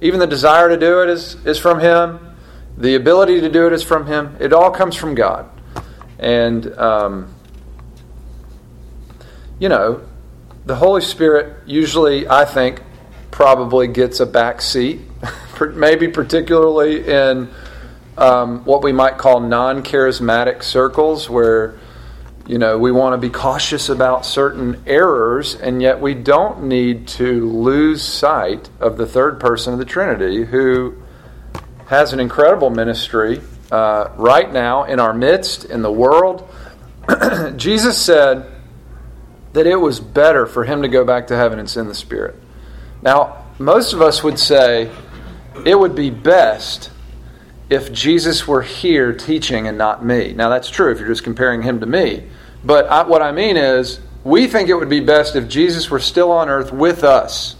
Even 0.01 0.19
the 0.19 0.27
desire 0.27 0.69
to 0.69 0.77
do 0.77 1.01
it 1.01 1.09
is, 1.09 1.35
is 1.45 1.57
from 1.57 1.79
Him, 1.79 2.19
the 2.77 2.95
ability 2.95 3.41
to 3.41 3.49
do 3.49 3.67
it 3.67 3.73
is 3.73 3.83
from 3.83 4.05
Him. 4.05 4.35
It 4.39 4.53
all 4.53 4.71
comes 4.71 4.95
from 4.95 5.15
God. 5.15 5.49
And, 6.19 6.71
um, 6.77 7.33
you 9.59 9.69
know, 9.69 10.01
the 10.65 10.75
Holy 10.75 11.01
Spirit 11.01 11.67
usually, 11.67 12.27
I 12.27 12.45
think, 12.45 12.81
probably 13.33 13.87
gets 13.87 14.19
a 14.19 14.27
back 14.27 14.61
seat, 14.61 15.01
maybe 15.73 16.07
particularly 16.07 17.03
in 17.03 17.49
um, 18.15 18.63
what 18.63 18.83
we 18.83 18.91
might 18.91 19.17
call 19.17 19.39
non 19.39 19.81
charismatic 19.81 20.61
circles 20.61 21.31
where 21.31 21.79
you 22.45 22.59
know 22.59 22.77
we 22.77 22.91
want 22.91 23.13
to 23.13 23.17
be 23.17 23.33
cautious 23.33 23.89
about 23.89 24.23
certain 24.23 24.83
errors 24.85 25.55
and 25.55 25.81
yet 25.81 25.99
we 25.99 26.13
don't 26.13 26.65
need 26.65 27.07
to 27.07 27.49
lose 27.49 28.03
sight 28.03 28.69
of 28.79 28.97
the 28.97 29.07
third 29.07 29.39
person 29.39 29.73
of 29.73 29.79
the 29.79 29.85
trinity 29.85 30.43
who 30.43 30.93
has 31.87 32.13
an 32.13 32.19
incredible 32.19 32.69
ministry 32.69 33.41
uh, 33.71 34.09
right 34.15 34.53
now 34.53 34.83
in 34.83 34.99
our 34.99 35.13
midst 35.13 35.65
in 35.65 35.81
the 35.81 35.91
world. 35.91 36.47
Jesus 37.55 37.97
said 37.97 38.45
that 39.53 39.65
it 39.65 39.77
was 39.77 39.99
better 39.99 40.45
for 40.45 40.65
him 40.65 40.83
to 40.83 40.87
go 40.87 41.03
back 41.03 41.27
to 41.27 41.35
heaven 41.35 41.57
and 41.57 41.67
send 41.67 41.89
the 41.89 41.95
spirit 41.95 42.35
now 43.03 43.43
most 43.59 43.93
of 43.93 44.01
us 44.01 44.23
would 44.23 44.39
say 44.39 44.91
it 45.65 45.77
would 45.77 45.95
be 45.95 46.09
best 46.09 46.91
if 47.69 47.91
Jesus 47.91 48.47
were 48.47 48.61
here 48.61 49.13
teaching 49.13 49.67
and 49.67 49.77
not 49.77 50.03
me. 50.05 50.33
Now, 50.33 50.49
that's 50.49 50.69
true 50.69 50.91
if 50.91 50.99
you're 50.99 51.07
just 51.07 51.23
comparing 51.23 51.61
him 51.61 51.79
to 51.79 51.85
me. 51.85 52.27
But 52.63 52.87
I, 52.87 53.03
what 53.03 53.21
I 53.21 53.31
mean 53.31 53.57
is, 53.57 53.99
we 54.23 54.47
think 54.47 54.69
it 54.69 54.75
would 54.75 54.89
be 54.89 54.99
best 54.99 55.35
if 55.35 55.47
Jesus 55.47 55.89
were 55.89 55.99
still 55.99 56.31
on 56.31 56.49
earth 56.49 56.71
with 56.71 57.03
us. 57.03 57.55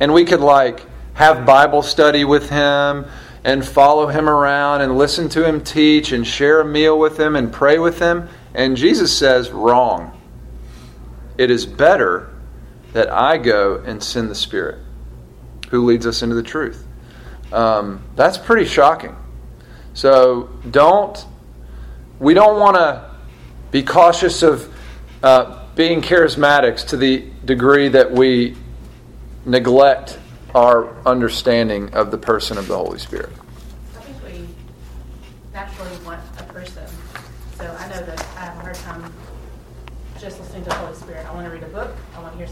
And 0.00 0.12
we 0.12 0.24
could, 0.24 0.40
like, 0.40 0.86
have 1.14 1.44
Bible 1.44 1.82
study 1.82 2.24
with 2.24 2.48
him 2.48 3.06
and 3.44 3.66
follow 3.66 4.06
him 4.06 4.28
around 4.28 4.82
and 4.82 4.96
listen 4.96 5.28
to 5.30 5.46
him 5.46 5.62
teach 5.62 6.12
and 6.12 6.26
share 6.26 6.60
a 6.60 6.64
meal 6.64 6.98
with 6.98 7.18
him 7.18 7.36
and 7.36 7.52
pray 7.52 7.78
with 7.78 7.98
him. 7.98 8.28
And 8.54 8.76
Jesus 8.76 9.16
says, 9.16 9.50
wrong. 9.50 10.18
It 11.36 11.50
is 11.50 11.66
better 11.66 12.30
that 12.92 13.10
I 13.12 13.38
go 13.38 13.76
and 13.76 14.02
send 14.02 14.30
the 14.30 14.34
Spirit 14.34 14.78
who 15.70 15.84
leads 15.84 16.06
us 16.06 16.22
into 16.22 16.34
the 16.34 16.42
truth. 16.42 16.84
Um, 17.52 18.02
that's 18.16 18.38
pretty 18.38 18.66
shocking. 18.66 19.16
So 19.94 20.50
don't, 20.70 21.24
we 22.18 22.34
don't 22.34 22.60
want 22.60 22.76
to 22.76 23.10
be 23.70 23.82
cautious 23.82 24.42
of 24.42 24.72
uh, 25.22 25.66
being 25.74 26.00
charismatics 26.00 26.86
to 26.88 26.96
the 26.96 27.26
degree 27.44 27.88
that 27.88 28.10
we 28.10 28.56
neglect 29.44 30.18
our 30.54 30.94
understanding 31.06 31.92
of 31.94 32.10
the 32.10 32.18
person 32.18 32.58
of 32.58 32.66
the 32.68 32.76
Holy 32.76 32.98
Spirit. 32.98 33.30
I 33.96 34.00
think 34.00 34.24
we 34.24 34.48
naturally 35.52 35.96
want 36.04 36.20
a 36.38 36.42
person. 36.44 36.86
So 37.56 37.64
I 37.64 37.88
know 37.88 38.04
that 38.04 38.20
I 38.36 38.40
have 38.40 38.56
a 38.56 38.60
hard 38.60 38.74
time 38.76 39.12
just 40.20 40.40
listening 40.40 40.62
to 40.64 40.70
the 40.70 40.76
Holy 40.76 40.94
Spirit. 40.94 41.26
I 41.26 41.34
want 41.34 41.46
to 41.46 41.52
read 41.52 41.62
a 41.62 41.68
book. 41.68 41.90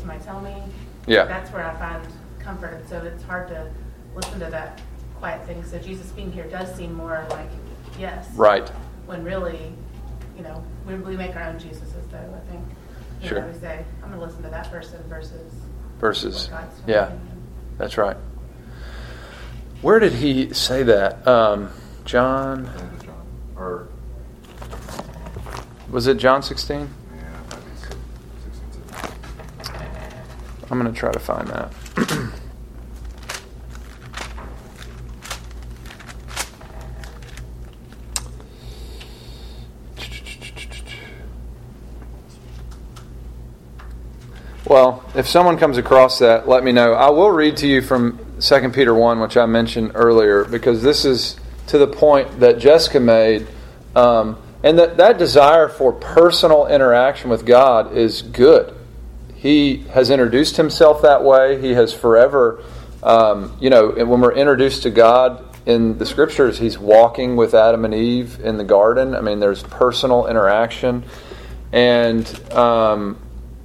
I 0.05 0.07
want 0.09 0.23
to 0.23 0.25
hear 0.25 0.25
somebody 0.25 0.25
tell 0.25 0.41
me. 0.41 0.73
Yeah. 1.07 1.25
That's 1.25 1.51
where 1.53 1.65
I 1.65 1.75
find 1.77 2.07
comfort. 2.39 2.89
So 2.89 2.99
it's 3.03 3.23
hard 3.23 3.49
to 3.49 3.71
listen 4.15 4.41
to 4.41 4.47
that 4.51 4.81
quiet 5.19 5.47
thing. 5.47 5.65
So 5.65 5.79
Jesus 5.79 6.11
being 6.13 6.33
here 6.33 6.45
does 6.49 6.75
seem 6.75 6.93
more 6.95 7.27
like 7.31 7.51
yes. 7.99 8.29
Right. 8.35 8.69
When 9.07 9.25
really, 9.25 9.73
you 10.37 10.43
know, 10.43 10.65
we, 10.87 10.95
we 10.97 11.17
make 11.17 11.37
our 11.37 11.45
own 11.45 11.57
Jesuses 11.57 12.11
though, 12.11 12.19
I 12.19 12.51
think. 12.51 12.65
You 13.23 13.29
Sure. 13.29 13.41
Know, 13.41 13.47
we 13.49 13.59
say, 13.59 13.85
I'm 14.03 14.11
going 14.11 14.21
to 14.21 14.27
listen 14.27 14.43
to 14.43 14.51
that 14.51 14.71
person 14.71 15.03
versus 15.09 15.53
Versus, 15.99 16.49
God's 16.49 16.79
yeah, 16.87 17.07
telling 17.07 17.21
that's 17.79 17.97
right. 17.97 18.19
Where 19.81 19.99
did 19.99 20.13
he 20.13 20.53
say 20.53 20.83
that? 20.83 21.27
Um, 21.27 21.71
John, 22.05 22.69
or, 23.57 23.89
was 25.91 26.07
it 26.07 26.19
John 26.19 26.43
16? 26.43 26.91
I'm 30.71 30.81
going 30.81 30.93
to 30.93 30.99
try 30.99 31.13
to 31.13 31.19
find 31.19 31.49
that. 31.49 31.73
Well, 44.69 45.05
if 45.15 45.29
someone 45.29 45.59
comes 45.59 45.79
across 45.79 46.19
that, 46.19 46.49
let 46.49 46.65
me 46.65 46.73
know. 46.73 46.93
I 46.93 47.09
will 47.11 47.31
read 47.31 47.57
to 47.59 47.69
you 47.69 47.81
from 47.81 48.19
2 48.41 48.71
Peter 48.71 48.93
1, 48.93 49.21
which 49.21 49.37
I 49.37 49.47
mentioned 49.47 49.93
earlier, 49.95 50.45
because 50.45 50.83
this 50.83 51.05
is 51.05 51.37
to 51.69 51.79
the 51.79 51.87
point 51.87 52.41
that 52.41 52.59
Jessica 52.59 52.99
made. 52.99 53.47
Um, 53.95 54.39
and 54.65 54.79
that, 54.79 54.97
that 54.97 55.19
desire 55.19 55.69
for 55.69 55.93
personal 55.93 56.67
interaction 56.67 57.31
with 57.31 57.47
God 57.47 57.97
is 57.97 58.23
good. 58.23 58.76
He 59.37 59.79
has 59.91 60.11
introduced 60.11 60.57
himself 60.57 61.03
that 61.03 61.23
way. 61.23 61.61
He 61.61 61.73
has 61.73 61.93
forever, 61.93 62.63
um, 63.03 63.57
you 63.61 63.71
know, 63.71 63.91
when 63.91 64.21
we're 64.21 64.35
introduced 64.35 64.83
to 64.85 64.91
God 64.91 65.45
in 65.67 65.99
the 65.99 66.07
scriptures, 66.07 66.59
he's 66.59 66.79
walking 66.79 67.37
with 67.37 67.55
Adam 67.55 67.85
and 67.85 67.95
Eve 67.95 68.41
in 68.41 68.57
the 68.57 68.65
garden. 68.65 69.15
I 69.15 69.21
mean, 69.21 69.41
there's 69.41 69.63
personal 69.65 70.27
interaction. 70.27 71.05
And 71.73 72.27
um, 72.53 73.19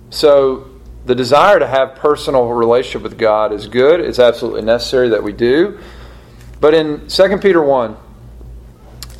so 0.09 0.69
the 1.05 1.15
desire 1.15 1.59
to 1.59 1.67
have 1.67 1.95
personal 1.95 2.47
relationship 2.49 3.03
with 3.03 3.17
God 3.17 3.53
is 3.53 3.67
good. 3.67 3.99
It's 3.99 4.19
absolutely 4.19 4.63
necessary 4.63 5.09
that 5.09 5.23
we 5.23 5.31
do. 5.31 5.79
But 6.59 6.73
in 6.73 7.07
2 7.07 7.37
Peter 7.37 7.61
1, 7.61 7.97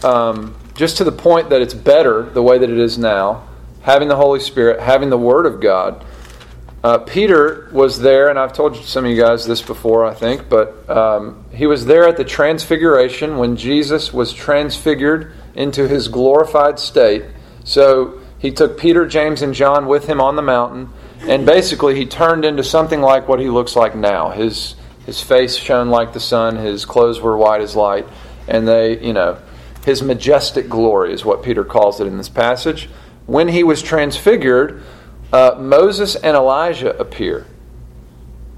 um, 0.04 0.56
just 0.76 0.98
to 0.98 1.04
the 1.04 1.12
point 1.12 1.50
that 1.50 1.62
it's 1.62 1.74
better 1.74 2.24
the 2.24 2.42
way 2.42 2.58
that 2.58 2.70
it 2.70 2.78
is 2.78 2.98
now, 2.98 3.48
having 3.82 4.08
the 4.08 4.16
Holy 4.16 4.40
Spirit, 4.40 4.80
having 4.80 5.10
the 5.10 5.18
Word 5.18 5.46
of 5.46 5.60
God. 5.60 6.04
Uh, 6.84 6.98
Peter 6.98 7.70
was 7.72 8.00
there, 8.00 8.30
and 8.30 8.40
I've 8.40 8.54
told 8.54 8.76
some 8.76 9.06
of 9.06 9.12
you 9.12 9.22
guys 9.22 9.46
this 9.46 9.62
before, 9.62 10.04
I 10.06 10.16
think, 10.16 10.50
but 10.50 10.90
um, 10.90 11.46
he 11.52 11.68
was 11.68 11.86
there 11.86 12.08
at 12.08 12.18
the 12.18 12.24
Transfiguration 12.24 13.38
when 13.38 13.56
Jesus 13.56 14.12
was 14.12 14.34
transfigured 14.34 15.32
into 15.54 15.88
his 15.88 16.08
glorified 16.08 16.80
state. 16.80 17.24
So 17.64 18.20
he 18.40 18.52
took 18.52 18.80
Peter, 18.80 19.06
James, 19.06 19.44
and 19.44 19.54
John 19.54 19.86
with 19.86 20.08
him 20.08 20.20
on 20.20 20.36
the 20.36 20.42
mountain, 20.42 20.90
and 21.22 21.46
basically 21.46 21.96
he 21.96 22.08
turned 22.08 22.46
into 22.46 22.64
something 22.64 23.00
like 23.02 23.28
what 23.28 23.40
he 23.40 23.50
looks 23.50 23.76
like 23.76 23.96
now. 23.96 24.30
His 24.30 24.76
his 25.06 25.22
face 25.22 25.56
shone 25.56 25.90
like 25.90 26.14
the 26.14 26.20
sun, 26.20 26.58
his 26.58 26.86
clothes 26.86 27.20
were 27.20 27.38
white 27.38 27.62
as 27.62 27.76
light, 27.76 28.08
and 28.48 28.68
they, 28.68 29.00
you 29.00 29.14
know, 29.14 29.38
his 29.86 30.04
majestic 30.04 30.70
glory 30.70 31.12
is 31.12 31.26
what 31.26 31.44
Peter 31.44 31.64
calls 31.64 32.00
it 32.00 32.08
in 32.08 32.18
this 32.18 32.30
passage. 32.30 32.88
When 33.26 33.48
he 33.48 33.64
was 33.64 33.82
transfigured, 33.82 34.84
uh, 35.32 35.56
Moses 35.60 36.16
and 36.16 36.36
Elijah 36.36 36.98
appear. 36.98 37.48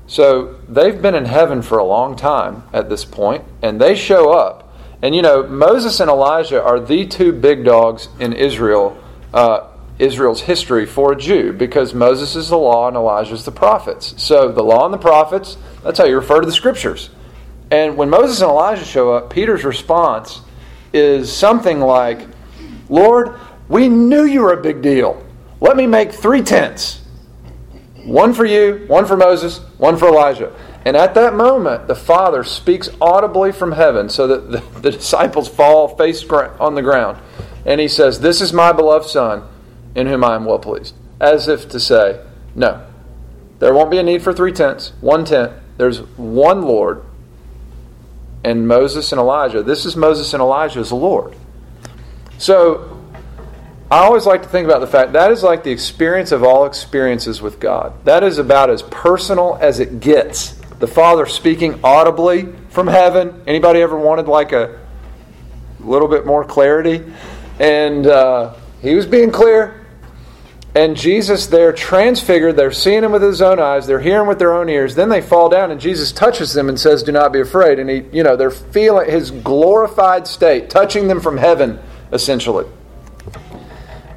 So 0.07 0.59
they've 0.67 1.01
been 1.01 1.15
in 1.15 1.25
heaven 1.25 1.61
for 1.61 1.77
a 1.77 1.83
long 1.83 2.15
time 2.15 2.63
at 2.73 2.89
this 2.89 3.05
point, 3.05 3.45
and 3.61 3.79
they 3.79 3.95
show 3.95 4.31
up. 4.31 4.73
And 5.01 5.15
you 5.15 5.21
know, 5.21 5.43
Moses 5.47 5.99
and 5.99 6.09
Elijah 6.09 6.61
are 6.63 6.79
the 6.79 7.05
two 7.05 7.31
big 7.31 7.65
dogs 7.65 8.09
in 8.19 8.33
Israel, 8.33 8.97
uh, 9.33 9.67
Israel's 9.99 10.41
history 10.41 10.85
for 10.85 11.13
a 11.13 11.15
Jew, 11.15 11.53
because 11.53 11.93
Moses 11.93 12.35
is 12.35 12.49
the 12.49 12.57
law 12.57 12.87
and 12.87 12.97
Elijah 12.97 13.33
is 13.33 13.45
the 13.45 13.51
prophets. 13.51 14.13
So 14.21 14.51
the 14.51 14.63
law 14.63 14.85
and 14.85 14.93
the 14.93 14.97
prophets, 14.97 15.57
that's 15.83 15.97
how 15.97 16.05
you 16.05 16.15
refer 16.15 16.41
to 16.41 16.45
the 16.45 16.53
scriptures. 16.53 17.09
And 17.71 17.97
when 17.97 18.09
Moses 18.09 18.41
and 18.41 18.49
Elijah 18.49 18.85
show 18.85 19.13
up, 19.13 19.29
Peter's 19.29 19.63
response 19.63 20.41
is 20.93 21.31
something 21.31 21.79
like, 21.79 22.27
Lord, 22.89 23.39
we 23.67 23.89
knew 23.89 24.25
you 24.25 24.41
were 24.41 24.53
a 24.53 24.61
big 24.61 24.81
deal. 24.81 25.22
Let 25.63 25.77
me 25.77 25.87
make 25.87 26.11
three 26.11 26.41
tents 26.41 26.99
one 28.03 28.33
for 28.33 28.43
you, 28.43 28.83
one 28.87 29.05
for 29.05 29.15
Moses, 29.15 29.59
one 29.77 29.95
for 29.95 30.09
Elijah. 30.09 30.53
And 30.83 30.97
at 30.97 31.13
that 31.13 31.35
moment, 31.35 31.87
the 31.87 31.95
Father 31.95 32.43
speaks 32.43 32.89
audibly 32.99 33.53
from 33.53 33.71
heaven 33.71 34.09
so 34.09 34.27
that 34.27 34.51
the, 34.51 34.57
the 34.81 34.91
disciples 34.91 35.47
fall 35.47 35.95
face 35.95 36.29
on 36.29 36.75
the 36.75 36.81
ground. 36.81 37.17
And 37.65 37.79
he 37.79 37.87
says, 37.87 38.19
This 38.19 38.41
is 38.41 38.51
my 38.51 38.73
beloved 38.73 39.07
Son, 39.07 39.47
in 39.95 40.07
whom 40.07 40.25
I 40.25 40.35
am 40.35 40.43
well 40.43 40.59
pleased. 40.59 40.95
As 41.21 41.47
if 41.47 41.69
to 41.69 41.79
say, 41.79 42.21
No, 42.53 42.85
there 43.59 43.73
won't 43.73 43.89
be 43.89 43.99
a 43.99 44.03
need 44.03 44.21
for 44.21 44.33
three 44.33 44.51
tents, 44.51 44.91
one 44.99 45.23
tent. 45.23 45.53
There's 45.77 46.01
one 46.17 46.63
Lord, 46.63 47.05
and 48.43 48.67
Moses 48.67 49.13
and 49.13 49.19
Elijah. 49.19 49.63
This 49.63 49.85
is 49.85 49.95
Moses 49.95 50.33
and 50.33 50.41
Elijah 50.41 50.81
as 50.81 50.89
the 50.89 50.95
Lord. 50.95 51.37
So 52.37 52.92
I 53.93 53.99
always 53.99 54.25
like 54.25 54.41
to 54.41 54.49
think 54.49 54.65
about 54.65 54.79
the 54.79 54.87
fact 54.87 55.13
that 55.13 55.29
is 55.29 55.43
like 55.43 55.63
the 55.63 55.69
experience 55.69 56.31
of 56.31 56.43
all 56.43 56.65
experiences 56.65 57.43
with 57.43 57.59
God. 57.59 57.93
That 58.05 58.23
is 58.23 58.39
about 58.39 58.71
as 58.71 58.81
personal 58.81 59.55
as 59.61 59.79
it 59.79 59.99
gets. 59.99 60.53
the 60.79 60.87
Father 60.87 61.27
speaking 61.27 61.79
audibly 61.83 62.51
from 62.69 62.87
heaven. 62.87 63.43
Anybody 63.45 63.81
ever 63.81 63.95
wanted 63.95 64.27
like 64.27 64.51
a 64.51 64.79
little 65.79 66.07
bit 66.07 66.25
more 66.25 66.43
clarity? 66.43 67.03
And 67.59 68.07
uh, 68.07 68.55
he 68.81 68.95
was 68.95 69.05
being 69.05 69.29
clear. 69.29 69.85
And 70.73 70.97
Jesus, 70.97 71.45
they're 71.45 71.71
transfigured. 71.71 72.55
They're 72.55 72.71
seeing 72.71 73.03
him 73.03 73.11
with 73.11 73.21
his 73.21 73.43
own 73.43 73.59
eyes. 73.59 73.85
They're 73.85 73.99
hearing 73.99 74.27
with 74.27 74.39
their 74.39 74.53
own 74.53 74.69
ears. 74.69 74.95
Then 74.95 75.09
they 75.09 75.21
fall 75.21 75.49
down, 75.49 75.69
and 75.69 75.79
Jesus 75.79 76.11
touches 76.11 76.55
them 76.55 76.67
and 76.67 76.79
says, 76.79 77.03
"Do 77.03 77.11
not 77.11 77.31
be 77.31 77.41
afraid." 77.41 77.77
And 77.77 77.91
he, 77.91 78.05
you 78.11 78.23
know, 78.23 78.35
they're 78.35 78.49
feeling 78.49 79.07
his 79.07 79.29
glorified 79.29 80.25
state, 80.25 80.71
touching 80.71 81.09
them 81.09 81.21
from 81.21 81.37
heaven, 81.37 81.77
essentially. 82.11 82.65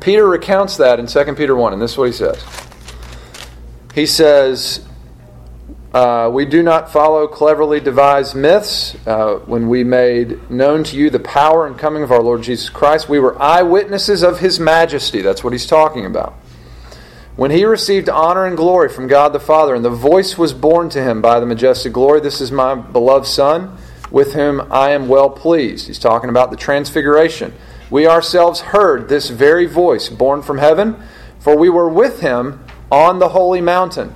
Peter 0.06 0.24
recounts 0.24 0.76
that 0.76 1.00
in 1.00 1.08
2 1.08 1.34
Peter 1.34 1.56
1, 1.56 1.72
and 1.72 1.82
this 1.82 1.90
is 1.90 1.98
what 1.98 2.04
he 2.04 2.12
says. 2.12 2.40
He 3.92 4.06
says, 4.06 4.86
uh, 5.92 6.30
We 6.32 6.44
do 6.44 6.62
not 6.62 6.92
follow 6.92 7.26
cleverly 7.26 7.80
devised 7.80 8.36
myths. 8.36 8.94
Uh, 9.04 9.38
when 9.46 9.68
we 9.68 9.82
made 9.82 10.48
known 10.48 10.84
to 10.84 10.96
you 10.96 11.10
the 11.10 11.18
power 11.18 11.66
and 11.66 11.76
coming 11.76 12.04
of 12.04 12.12
our 12.12 12.22
Lord 12.22 12.42
Jesus 12.42 12.68
Christ, 12.68 13.08
we 13.08 13.18
were 13.18 13.36
eyewitnesses 13.42 14.22
of 14.22 14.38
his 14.38 14.60
majesty. 14.60 15.22
That's 15.22 15.42
what 15.42 15.52
he's 15.52 15.66
talking 15.66 16.06
about. 16.06 16.34
When 17.34 17.50
he 17.50 17.64
received 17.64 18.08
honor 18.08 18.46
and 18.46 18.56
glory 18.56 18.88
from 18.88 19.08
God 19.08 19.32
the 19.32 19.40
Father, 19.40 19.74
and 19.74 19.84
the 19.84 19.90
voice 19.90 20.38
was 20.38 20.52
borne 20.52 20.88
to 20.90 21.02
him 21.02 21.20
by 21.20 21.40
the 21.40 21.46
majestic 21.46 21.92
glory, 21.92 22.20
This 22.20 22.40
is 22.40 22.52
my 22.52 22.76
beloved 22.76 23.26
Son, 23.26 23.76
with 24.12 24.34
whom 24.34 24.68
I 24.70 24.90
am 24.90 25.08
well 25.08 25.30
pleased. 25.30 25.88
He's 25.88 25.98
talking 25.98 26.30
about 26.30 26.52
the 26.52 26.56
transfiguration. 26.56 27.52
We 27.90 28.06
ourselves 28.06 28.60
heard 28.60 29.08
this 29.08 29.30
very 29.30 29.66
voice 29.66 30.08
born 30.08 30.42
from 30.42 30.58
heaven, 30.58 30.96
for 31.38 31.56
we 31.56 31.68
were 31.68 31.88
with 31.88 32.20
him 32.20 32.64
on 32.90 33.18
the 33.18 33.28
holy 33.28 33.60
mountain. 33.60 34.14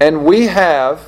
And 0.00 0.24
we 0.24 0.46
have 0.46 1.00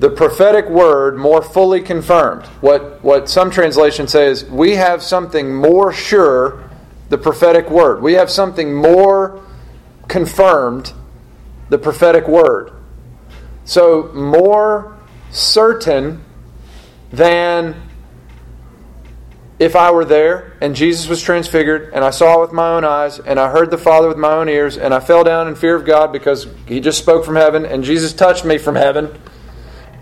the 0.00 0.10
prophetic 0.10 0.68
word 0.68 1.16
more 1.16 1.42
fully 1.42 1.80
confirmed. 1.80 2.44
What, 2.60 3.04
what 3.04 3.28
some 3.28 3.52
translations 3.52 4.10
say 4.10 4.26
is, 4.26 4.44
we 4.46 4.72
have 4.72 5.00
something 5.00 5.54
more 5.54 5.92
sure 5.92 6.68
the 7.08 7.18
prophetic 7.18 7.70
word. 7.70 8.02
We 8.02 8.14
have 8.14 8.30
something 8.30 8.74
more 8.74 9.40
confirmed, 10.08 10.92
the 11.68 11.78
prophetic 11.78 12.26
word. 12.26 12.72
So, 13.64 14.10
more 14.12 14.96
certain 15.30 16.24
than 17.12 17.80
if 19.62 19.76
I 19.76 19.92
were 19.92 20.04
there 20.04 20.56
and 20.60 20.74
Jesus 20.74 21.06
was 21.08 21.22
transfigured 21.22 21.92
and 21.94 22.02
I 22.04 22.10
saw 22.10 22.38
it 22.38 22.40
with 22.40 22.52
my 22.52 22.70
own 22.70 22.84
eyes 22.84 23.20
and 23.20 23.38
I 23.38 23.48
heard 23.48 23.70
the 23.70 23.78
Father 23.78 24.08
with 24.08 24.16
my 24.16 24.32
own 24.32 24.48
ears 24.48 24.76
and 24.76 24.92
I 24.92 24.98
fell 24.98 25.22
down 25.22 25.46
in 25.46 25.54
fear 25.54 25.76
of 25.76 25.84
God 25.84 26.10
because 26.12 26.48
he 26.66 26.80
just 26.80 26.98
spoke 26.98 27.24
from 27.24 27.36
heaven 27.36 27.64
and 27.64 27.84
Jesus 27.84 28.12
touched 28.12 28.44
me 28.44 28.58
from 28.58 28.74
heaven. 28.74 29.16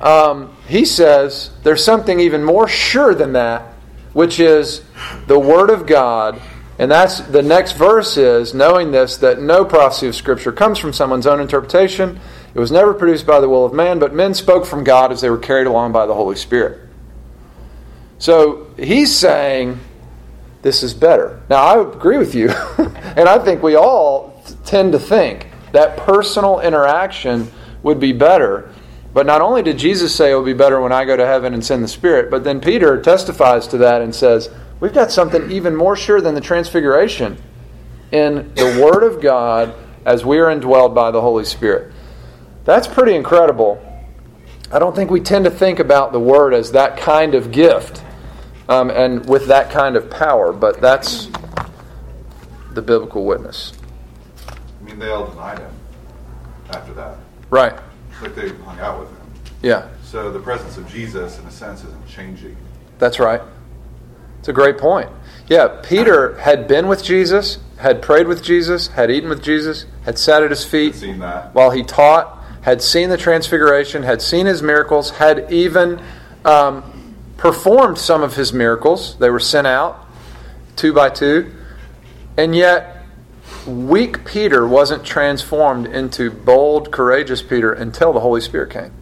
Um, 0.01 0.57
he 0.66 0.87
says 0.87 1.51
there's 1.62 1.85
something 1.85 2.20
even 2.20 2.42
more 2.42 2.68
sure 2.68 3.14
than 3.14 3.35
that, 3.35 3.75
which 4.14 4.40
is 4.40 4.83
the 5.27 5.38
Word 5.38 5.68
of 5.68 5.87
God 5.87 6.40
and 6.79 6.90
that's 6.90 7.20
the 7.20 7.42
next 7.42 7.73
verse 7.73 8.16
is 8.16 8.55
knowing 8.55 8.92
this 8.92 9.18
that 9.18 9.42
no 9.42 9.66
prophecy 9.66 10.07
of 10.07 10.14
Scripture 10.14 10.53
comes 10.53 10.79
from 10.79 10.94
someone's 10.94 11.27
own 11.27 11.38
interpretation. 11.38 12.18
It 12.55 12.59
was 12.59 12.73
never 12.73 12.94
produced 12.94 13.27
by 13.27 13.40
the 13.40 13.49
will 13.51 13.66
of 13.66 13.75
man, 13.75 13.99
but 13.99 14.14
men 14.14 14.33
spoke 14.33 14.64
from 14.64 14.85
God 14.85 15.12
as 15.12 15.20
they 15.20 15.29
were 15.29 15.37
carried 15.37 15.66
along 15.66 15.92
by 15.92 16.07
the 16.07 16.14
Holy 16.14 16.37
Spirit. 16.37 16.89
So 18.20 18.66
he's 18.76 19.16
saying 19.16 19.80
this 20.61 20.83
is 20.83 20.92
better. 20.92 21.40
Now, 21.48 21.64
I 21.64 21.80
agree 21.80 22.18
with 22.18 22.35
you, 22.35 22.50
and 22.78 23.28
I 23.28 23.38
think 23.38 23.62
we 23.62 23.76
all 23.76 24.44
tend 24.66 24.92
to 24.92 24.98
think 24.98 25.48
that 25.72 25.96
personal 25.96 26.61
interaction 26.61 27.50
would 27.83 27.98
be 27.98 28.12
better. 28.12 28.70
But 29.14 29.24
not 29.24 29.40
only 29.40 29.62
did 29.62 29.78
Jesus 29.78 30.14
say 30.14 30.33
it 30.33 30.35
will 30.35 30.44
be 30.44 30.52
better 30.52 30.83
when 30.83 30.92
I 30.92 31.06
go 31.06 31.16
to 31.16 31.24
heaven 31.24 31.54
and 31.54 31.64
send 31.64 31.83
the 31.83 31.88
Spirit, 31.88 32.30
but 32.30 32.44
then 32.44 32.61
Peter 32.61 33.00
testifies 33.00 33.66
to 33.68 33.78
that 33.78 34.02
and 34.02 34.14
says, 34.14 34.50
We've 34.80 34.92
got 34.92 35.11
something 35.11 35.50
even 35.50 35.74
more 35.74 35.96
sure 35.96 36.20
than 36.20 36.35
the 36.35 36.40
transfiguration 36.42 37.38
in 38.12 38.52
the 38.54 38.83
Word 38.85 39.02
of 39.02 39.22
God 39.22 39.74
as 40.04 40.26
we 40.26 40.38
are 40.38 40.54
indwelled 40.54 40.94
by 40.94 41.11
the 41.11 41.20
Holy 41.22 41.44
Spirit. 41.46 41.92
That's 42.64 42.87
pretty 42.87 43.14
incredible. 43.14 43.83
I 44.70 44.78
don't 44.78 44.94
think 44.94 45.11
we 45.11 45.20
tend 45.20 45.46
to 45.46 45.50
think 45.50 45.78
about 45.78 46.12
the 46.12 46.20
Word 46.20 46.52
as 46.52 46.72
that 46.72 46.98
kind 46.98 47.35
of 47.35 47.50
gift 47.50 48.02
um, 48.70 48.88
and 48.90 49.28
with 49.28 49.46
that 49.48 49.70
kind 49.70 49.96
of 49.96 50.09
power, 50.09 50.52
but 50.52 50.80
that's 50.80 51.28
the 52.72 52.80
biblical 52.80 53.24
witness. 53.26 53.72
I 54.48 54.85
mean, 54.85 54.98
they 54.98 55.11
all 55.11 55.26
denied 55.26 55.59
him 55.59 55.72
after 56.70 56.94
that. 56.94 57.16
Right. 57.50 57.74
Like 58.22 58.35
they 58.35 58.50
hung 58.50 58.78
out 58.78 59.00
with 59.00 59.09
him. 59.11 59.16
Yeah, 59.62 59.88
So 60.04 60.33
the 60.33 60.38
presence 60.40 60.78
of 60.78 60.88
Jesus, 60.88 61.38
in 61.38 61.44
a 61.46 61.50
sense, 61.50 61.85
isn't 61.85 62.09
changing. 62.09 62.56
that's 62.98 63.18
right. 63.18 63.42
It's 64.38 64.48
a 64.48 64.52
great 64.54 64.78
point. 64.78 65.11
Yeah, 65.48 65.80
Peter 65.83 66.38
had 66.38 66.66
been 66.66 66.88
with 66.88 67.04
Jesus, 67.04 67.59
had 67.76 68.00
prayed 68.00 68.26
with 68.26 68.42
Jesus, 68.42 68.87
had 68.87 69.11
eaten 69.11 69.28
with 69.28 69.42
Jesus, 69.42 69.85
had 70.04 70.18
sat 70.18 70.42
at 70.42 70.48
his 70.50 70.64
feet 70.64 70.94
while 71.52 71.70
he 71.72 71.83
taught, 71.83 72.42
had 72.62 72.80
seen 72.80 73.11
the 73.11 73.16
transfiguration, 73.18 74.02
had 74.02 74.22
seen 74.22 74.46
his 74.46 74.62
miracles, 74.62 75.11
had 75.11 75.52
even 75.52 76.00
um, 76.46 76.99
performed 77.40 77.96
some 77.96 78.22
of 78.22 78.37
his 78.37 78.53
miracles. 78.53 79.16
They 79.16 79.31
were 79.31 79.40
sent 79.40 79.66
out 79.66 80.07
two 80.76 80.92
by 80.92 81.09
two. 81.09 81.50
And 82.37 82.55
yet, 82.55 83.03
weak 83.66 84.26
Peter 84.26 84.68
wasn't 84.68 85.05
transformed 85.07 85.87
into 85.87 86.31
bold, 86.31 86.92
courageous 86.92 87.40
Peter 87.40 87.72
until 87.72 88.12
the 88.12 88.20
Holy 88.20 88.42
Spirit 88.42 88.70
came, 88.70 88.92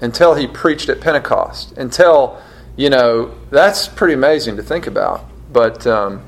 until 0.00 0.34
he 0.34 0.46
preached 0.46 0.88
at 0.88 1.02
Pentecost, 1.02 1.76
until, 1.76 2.40
you 2.76 2.88
know, 2.88 3.34
that's 3.50 3.88
pretty 3.88 4.14
amazing 4.14 4.56
to 4.56 4.62
think 4.62 4.86
about. 4.86 5.26
But 5.52 5.86
um, 5.86 6.22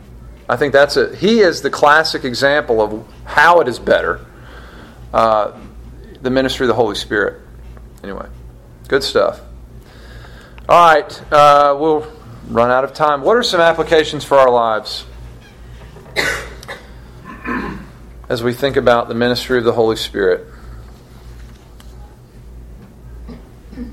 I 0.46 0.56
think 0.56 0.74
that's 0.74 0.98
a, 0.98 1.16
he 1.16 1.40
is 1.40 1.62
the 1.62 1.70
classic 1.70 2.24
example 2.24 2.82
of 2.82 3.06
how 3.24 3.60
it 3.60 3.68
is 3.68 3.78
better. 3.78 4.24
Uh, 5.14 5.58
the 6.20 6.30
ministry 6.30 6.64
of 6.64 6.68
the 6.68 6.74
Holy 6.74 6.94
Spirit. 6.94 7.40
Anyway, 8.02 8.28
good 8.88 9.02
stuff. 9.02 9.40
All 10.66 10.94
right, 10.94 11.32
uh, 11.32 11.76
we'll 11.78 12.10
run 12.48 12.70
out 12.70 12.84
of 12.84 12.94
time. 12.94 13.20
What 13.20 13.36
are 13.36 13.42
some 13.42 13.60
applications 13.60 14.24
for 14.24 14.38
our 14.38 14.48
lives 14.48 15.04
as 18.30 18.42
we 18.42 18.54
think 18.54 18.76
about 18.76 19.08
the 19.08 19.14
ministry 19.14 19.58
of 19.58 19.64
the 19.64 19.74
Holy 19.74 19.96
Spirit? 19.96 20.46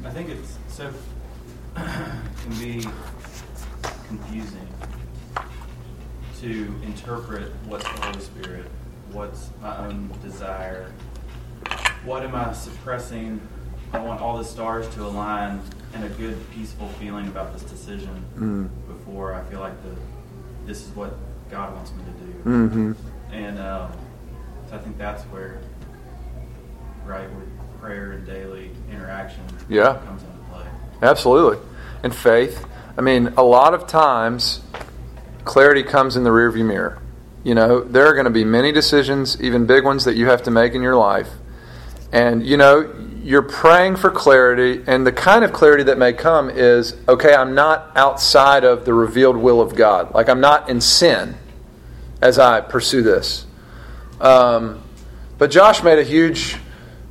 I 0.05 0.12
think 0.12 0.29
it's 0.29 0.57
so 0.69 0.93
can 1.75 2.57
be 2.57 2.88
confusing 4.07 4.67
to 6.39 6.73
interpret 6.84 7.51
what's 7.65 7.84
the 7.84 8.05
Holy 8.05 8.21
Spirit, 8.21 8.71
what's 9.12 9.49
my 9.62 9.75
own 9.75 10.10
desire, 10.21 10.89
what 12.05 12.23
am 12.23 12.34
I 12.34 12.53
suppressing? 12.53 13.41
I 13.91 13.99
want 13.99 14.21
all 14.21 14.38
the 14.38 14.45
stars 14.45 14.88
to 14.95 15.03
align 15.03 15.62
and 15.93 16.04
a 16.04 16.10
good, 16.10 16.38
peaceful 16.51 16.88
feeling 16.99 17.27
about 17.27 17.54
this 17.54 17.63
decision 17.63 18.25
Mm. 18.38 18.69
before 18.88 19.34
I 19.34 19.43
feel 19.43 19.60
like 19.60 19.82
the 19.84 19.91
this 20.65 20.86
is 20.88 20.95
what 20.95 21.15
God 21.49 21.73
wants 21.75 21.91
me 21.91 22.04
to 22.04 22.25
do. 22.25 22.49
Mm-hmm. 22.49 22.91
And 23.34 23.60
um, 23.60 23.91
so 24.69 24.75
I 24.75 24.77
think 24.77 24.97
that's 24.97 25.23
where, 25.23 25.60
right, 27.06 27.27
where 27.34 27.45
prayer 27.80 28.12
and 28.13 28.25
daily 28.25 28.71
interaction 28.91 29.41
Yeah. 29.67 29.97
comes 30.06 30.21
into 30.21 30.38
play. 30.51 30.65
Absolutely. 31.01 31.58
And 32.04 32.15
faith. 32.15 32.65
I 32.97 33.01
mean, 33.01 33.34
a 33.38 33.43
lot 33.43 33.73
of 33.73 33.88
times, 33.88 34.62
clarity 35.45 35.82
comes 35.84 36.15
in 36.15 36.23
the 36.23 36.30
rearview 36.30 36.65
mirror. 36.65 36.99
You 37.43 37.56
know, 37.56 37.82
there 37.82 38.06
are 38.06 38.13
going 38.13 38.25
to 38.25 38.30
be 38.32 38.43
many 38.43 38.71
decisions, 38.71 39.41
even 39.41 39.65
big 39.65 39.84
ones, 39.84 40.06
that 40.06 40.15
you 40.15 40.27
have 40.27 40.43
to 40.43 40.51
make 40.51 40.73
in 40.73 40.84
your 40.84 40.95
life. 40.95 41.30
And, 42.12 42.45
you 42.45 42.58
know, 42.58 42.82
you're 43.23 43.41
praying 43.41 43.97
for 43.97 44.10
clarity, 44.10 44.84
and 44.88 45.05
the 45.05 45.12
kind 45.12 45.43
of 45.43 45.53
clarity 45.53 45.84
that 45.84 45.97
may 45.97 46.13
come 46.13 46.49
is 46.49 46.95
okay, 47.07 47.34
I'm 47.34 47.53
not 47.53 47.91
outside 47.95 48.63
of 48.63 48.86
the 48.86 48.93
revealed 48.93 49.38
will 49.38 49.62
of 49.62 49.75
God. 49.75 50.13
Like, 50.13 50.29
I'm 50.29 50.41
not 50.41 50.69
in 50.69 50.81
sin 50.81 51.36
as 52.21 52.39
I 52.39 52.62
pursue 52.62 53.01
this. 53.01 53.45
Um, 54.19 54.81
but 55.38 55.51
Josh 55.51 55.84
made 55.84 55.99
a 55.99 56.03
huge 56.03 56.57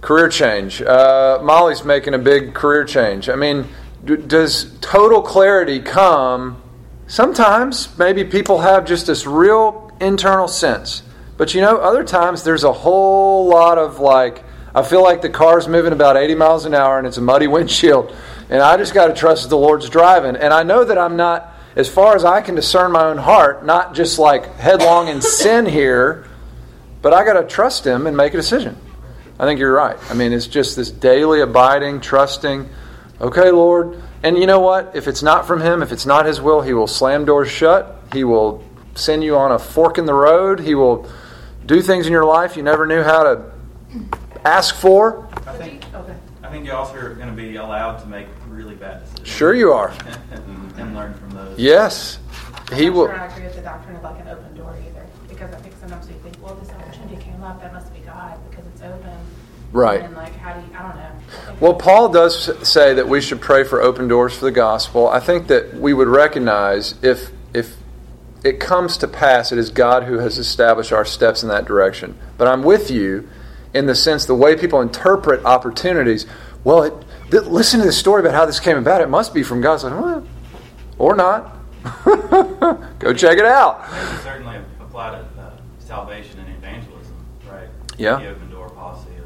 career 0.01 0.29
change. 0.29 0.81
Uh, 0.83 1.40
Molly's 1.42 1.85
making 1.85 2.14
a 2.14 2.18
big 2.18 2.55
career 2.55 2.85
change. 2.85 3.29
I 3.29 3.37
mean, 3.37 3.68
d- 4.05 4.16
does 4.16 4.77
total 4.81 5.23
clarity 5.23 5.81
come? 5.81 6.62
Sometimes 7.07 7.99
maybe 7.99 8.25
people 8.25 8.59
have 8.59 8.85
just 8.85 9.07
this 9.07 9.27
real 9.27 9.92
internal 10.01 10.49
sense. 10.49 11.03
But 11.37 11.55
you 11.55 11.61
know, 11.61 11.79
other 11.79 12.05
times 12.05 12.44
there's 12.44 12.64
a 12.64 12.73
whole 12.73 13.49
lot 13.49 13.79
of 13.79 13.99
like, 13.99 14.44
I 14.74 14.83
feel 14.83 15.02
like 15.02 15.22
the 15.22 15.28
car's 15.28 15.66
moving 15.66 15.92
about 15.92 16.16
80 16.16 16.35
miles 16.37 16.64
an 16.64 16.74
hour 16.74 16.98
and 16.98 17.06
it's 17.06 17.16
a 17.16 17.22
muddy 17.22 17.46
windshield. 17.48 18.14
And 18.48 18.62
I 18.62 18.76
just 18.76 18.94
got 18.94 19.09
to 19.09 19.14
trust 19.14 19.44
that 19.44 19.48
the 19.48 19.56
Lord's 19.56 19.88
driving. 19.88 20.37
And 20.37 20.52
I 20.52 20.62
know 20.62 20.85
that 20.85 20.98
I'm 20.98 21.16
not, 21.16 21.52
as 21.76 21.88
far 21.88 22.16
as 22.16 22.24
I 22.24 22.40
can 22.40 22.54
discern 22.54 22.92
my 22.92 23.04
own 23.04 23.18
heart, 23.18 23.64
not 23.64 23.94
just 23.94 24.18
like 24.18 24.56
headlong 24.56 25.09
in 25.09 25.20
sin 25.22 25.66
here, 25.66 26.26
but 27.02 27.14
I 27.14 27.24
got 27.24 27.40
to 27.40 27.46
trust 27.46 27.87
Him 27.87 28.06
and 28.06 28.16
make 28.16 28.35
a 28.35 28.37
decision. 28.37 28.76
I 29.38 29.44
think 29.44 29.59
you're 29.59 29.72
right. 29.72 29.96
I 30.11 30.14
mean, 30.14 30.33
it's 30.33 30.46
just 30.46 30.76
this 30.76 30.90
daily 30.90 31.40
abiding, 31.40 32.00
trusting, 32.00 32.68
okay, 33.20 33.50
Lord. 33.50 34.02
And 34.22 34.37
you 34.37 34.46
know 34.46 34.61
what? 34.61 34.94
If 34.94 35.09
it's 35.09 35.22
not 35.22 35.46
from 35.46 35.62
Him, 35.62 35.83
if 35.83 35.92
it's 35.92 36.04
not 36.04 36.26
His 36.26 36.40
will, 36.40 36.61
He 36.61 36.74
will 36.74 36.87
slam 36.87 37.24
doors 37.24 37.50
shut. 37.50 38.02
He 38.12 38.22
will 38.22 38.62
send 38.94 39.24
you 39.24 39.37
on 39.37 39.52
a 39.52 39.59
fork 39.59 39.96
in 39.96 40.04
the 40.04 40.14
road. 40.14 40.61
He 40.61 40.74
will 40.74 41.09
do 41.64 41.80
things 41.80 42.06
in 42.06 42.12
your 42.12 42.24
life 42.24 42.56
you 42.56 42.62
never 42.62 42.85
knew 42.85 43.02
how 43.02 43.22
to 43.22 43.52
ask 44.44 44.74
for. 44.76 45.29
I 45.46 45.57
think, 45.57 45.85
Okay. 45.94 46.14
I 46.42 46.48
think 46.48 46.66
you 46.66 46.72
also 46.72 46.94
are 46.96 47.14
going 47.14 47.29
to 47.29 47.35
be 47.35 47.57
allowed 47.57 47.98
to 47.98 48.07
make 48.07 48.26
really 48.48 48.74
bad 48.74 49.03
decisions. 49.05 49.29
Sure, 49.29 49.55
you 49.55 49.72
are. 49.72 49.90
and, 50.33 50.72
and 50.79 50.94
learn 50.94 51.14
from 51.14 51.31
those. 51.31 51.59
Yes, 51.59 52.18
He 52.72 52.87
I'm 52.87 52.94
will. 52.94 53.07
Sure 53.07 53.18
I 53.20 53.26
agree 53.26 53.44
with 53.44 53.57
the 53.57 53.62
doctrine 53.62 53.96
of 53.96 54.03
like 54.03 54.20
an 54.20 54.29
open 54.29 54.57
door 54.57 54.76
either, 54.87 55.07
because 55.29 55.53
I 55.53 55.59
think 55.59 55.74
sometimes 55.81 56.09
we 56.09 56.14
think, 56.14 56.37
well, 56.42 56.55
this 56.57 56.70
opportunity 56.70 57.22
came 57.22 57.42
up, 57.42 57.61
that 57.61 57.72
must 57.72 57.92
be 57.94 58.00
God 58.00 58.38
because 58.50 58.66
it's 58.66 58.83
open. 58.83 59.16
Right. 59.72 60.03
And 60.03 60.16
like, 60.16 60.35
how 60.37 60.55
do 60.55 60.61
you? 60.66 60.76
I 60.76 60.83
don't 60.83 60.96
know. 60.96 61.57
Well, 61.61 61.74
Paul 61.74 62.09
does 62.09 62.68
say 62.68 62.94
that 62.94 63.09
we 63.09 63.20
should 63.20 63.40
pray 63.40 63.62
for 63.62 63.81
open 63.81 64.09
doors 64.09 64.37
for 64.37 64.46
the 64.46 64.50
gospel. 64.50 65.07
I 65.09 65.20
think 65.20 65.46
that 65.46 65.74
we 65.74 65.94
would 65.94 66.09
recognize 66.09 66.94
if 67.03 67.31
if 67.55 67.76
it 68.42 68.59
comes 68.59 68.96
to 68.98 69.07
pass, 69.07 69.53
it 69.53 69.59
is 69.59 69.70
God 69.70 70.05
who 70.05 70.18
has 70.18 70.38
established 70.38 70.92
our 70.92 71.05
steps 71.05 71.42
in 71.44 71.48
that 71.50 71.66
direction. 71.66 72.18
But 72.37 72.48
I'm 72.48 72.64
with 72.64 72.90
you 72.90 73.29
in 73.74 73.87
the 73.87 73.94
sense 73.94 74.24
the 74.26 74.35
way 74.35 74.56
people 74.56 74.80
interpret 74.80 75.44
opportunities. 75.44 76.26
Well, 76.64 76.83
it, 76.83 76.94
th- 77.30 77.44
listen 77.44 77.80
to 77.80 77.87
the 77.87 77.92
story 77.92 78.20
about 78.20 78.35
how 78.35 78.46
this 78.46 78.61
came 78.61 78.76
about. 78.76 79.00
It 79.00 79.09
must 79.09 79.33
be 79.33 79.42
from 79.42 79.61
God. 79.61 79.83
Like, 79.83 79.92
well, 79.92 80.26
or 80.98 81.16
not. 81.16 81.56
Go 82.98 83.14
check 83.14 83.38
it 83.38 83.46
out. 83.46 83.80
I 83.88 84.04
think 84.06 84.22
certainly 84.22 84.59
apply 84.80 85.11
to 85.12 85.16
uh, 85.40 85.50
salvation 85.78 86.38
and 86.40 86.48
evangelism, 86.56 87.14
right? 87.50 87.68
Yeah. 87.96 88.16
The 88.20 88.28
open 88.30 88.50
door 88.50 88.68
policy 88.68 89.09
of 89.16 89.24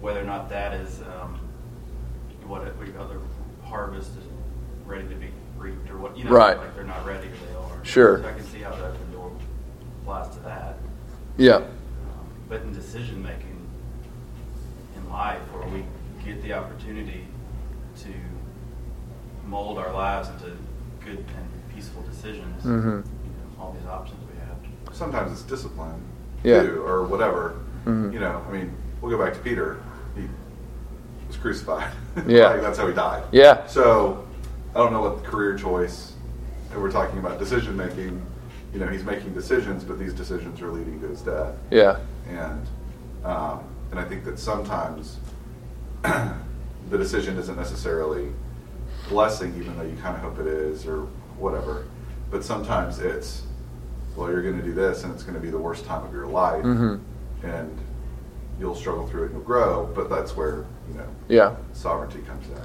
whether 0.00 0.20
or 0.20 0.24
not 0.24 0.48
that 0.50 0.74
is 0.74 1.00
um, 1.20 1.40
what 2.46 2.62
we 2.78 2.86
the 2.86 3.20
harvest 3.66 4.10
is 4.10 4.24
ready 4.86 5.08
to 5.08 5.14
be 5.16 5.30
reaped, 5.56 5.90
or 5.90 5.98
what 5.98 6.16
you 6.16 6.24
know, 6.24 6.30
Right. 6.30 6.56
like 6.56 6.74
they're 6.76 6.84
not 6.84 7.04
ready 7.04 7.26
or 7.26 7.30
they 7.32 7.54
are. 7.58 7.84
Sure. 7.84 8.22
So 8.22 8.28
I 8.28 8.32
can 8.32 8.44
see 8.46 8.60
how 8.60 8.70
the 8.76 8.86
open 8.86 9.12
door 9.12 9.32
applies 10.02 10.28
to 10.36 10.40
that. 10.44 10.78
Yeah. 11.36 11.62
But 12.48 12.62
in 12.62 12.72
decision 12.72 13.22
making 13.22 13.56
in 14.96 15.10
life, 15.10 15.40
where 15.52 15.68
we 15.68 15.84
get 16.24 16.42
the 16.42 16.54
opportunity 16.54 17.26
to 18.02 18.08
mold 19.46 19.78
our 19.78 19.92
lives 19.92 20.28
into 20.30 20.56
good 21.04 21.18
and 21.18 21.74
peaceful 21.74 22.02
decisions, 22.02 22.62
Mhm. 22.64 22.84
you 22.84 23.30
know, 23.30 23.60
all 23.60 23.76
these 23.78 23.86
options 23.88 24.20
we 24.32 24.38
have. 24.40 24.96
Sometimes 24.96 25.32
it's 25.32 25.42
discipline, 25.42 26.00
Yeah. 26.42 26.62
too, 26.62 26.82
or 26.86 27.04
whatever. 27.04 27.54
Mhm. 27.86 28.12
You 28.12 28.20
know, 28.20 28.40
I 28.48 28.52
mean, 28.52 28.72
we'll 29.00 29.10
go 29.16 29.22
back 29.22 29.34
to 29.34 29.40
Peter. 29.40 29.76
He 30.16 30.22
was 31.26 31.36
crucified. 31.36 31.90
Yeah. 32.26 32.48
Like, 32.48 32.62
that's 32.62 32.78
how 32.78 32.86
he 32.88 32.94
died. 32.94 33.22
Yeah. 33.30 33.66
So 33.66 34.24
I 34.74 34.78
don't 34.78 34.92
know 34.92 35.00
what 35.02 35.22
career 35.24 35.54
choice. 35.56 36.14
And 36.72 36.82
we're 36.82 36.90
talking 36.90 37.18
about 37.18 37.38
decision 37.38 37.76
making. 37.76 38.20
You 38.74 38.80
know, 38.80 38.86
he's 38.88 39.04
making 39.04 39.32
decisions, 39.32 39.82
but 39.84 39.98
these 39.98 40.12
decisions 40.12 40.60
are 40.60 40.70
leading 40.70 41.00
to 41.00 41.06
his 41.08 41.22
death. 41.22 41.54
Yeah. 41.70 41.96
And 42.28 42.66
um, 43.24 43.60
and 43.90 43.98
I 43.98 44.04
think 44.04 44.24
that 44.24 44.38
sometimes 44.38 45.16
the 46.02 46.98
decision 46.98 47.38
isn't 47.38 47.56
necessarily 47.56 48.28
blessing, 49.08 49.54
even 49.58 49.76
though 49.76 49.84
you 49.84 49.96
kind 49.96 50.14
of 50.16 50.22
hope 50.22 50.38
it 50.38 50.46
is, 50.46 50.86
or 50.86 51.00
whatever. 51.38 51.86
But 52.30 52.44
sometimes 52.44 52.98
it's, 52.98 53.42
well, 54.16 54.30
you're 54.30 54.42
going 54.42 54.58
to 54.58 54.62
do 54.62 54.74
this, 54.74 55.04
and 55.04 55.12
it's 55.14 55.22
going 55.22 55.34
to 55.34 55.40
be 55.40 55.50
the 55.50 55.58
worst 55.58 55.84
time 55.86 56.04
of 56.04 56.12
your 56.12 56.26
life, 56.26 56.62
Mhm. 56.64 57.00
and 57.42 57.78
you'll 58.60 58.74
struggle 58.74 59.06
through 59.06 59.22
it 59.22 59.26
and 59.26 59.34
you'll 59.36 59.42
grow. 59.44 59.88
But 59.94 60.10
that's 60.10 60.36
where 60.36 60.64
you 60.90 60.94
know 60.98 61.06
Yeah. 61.28 61.54
sovereignty 61.72 62.20
comes 62.26 62.46
in. 62.48 62.60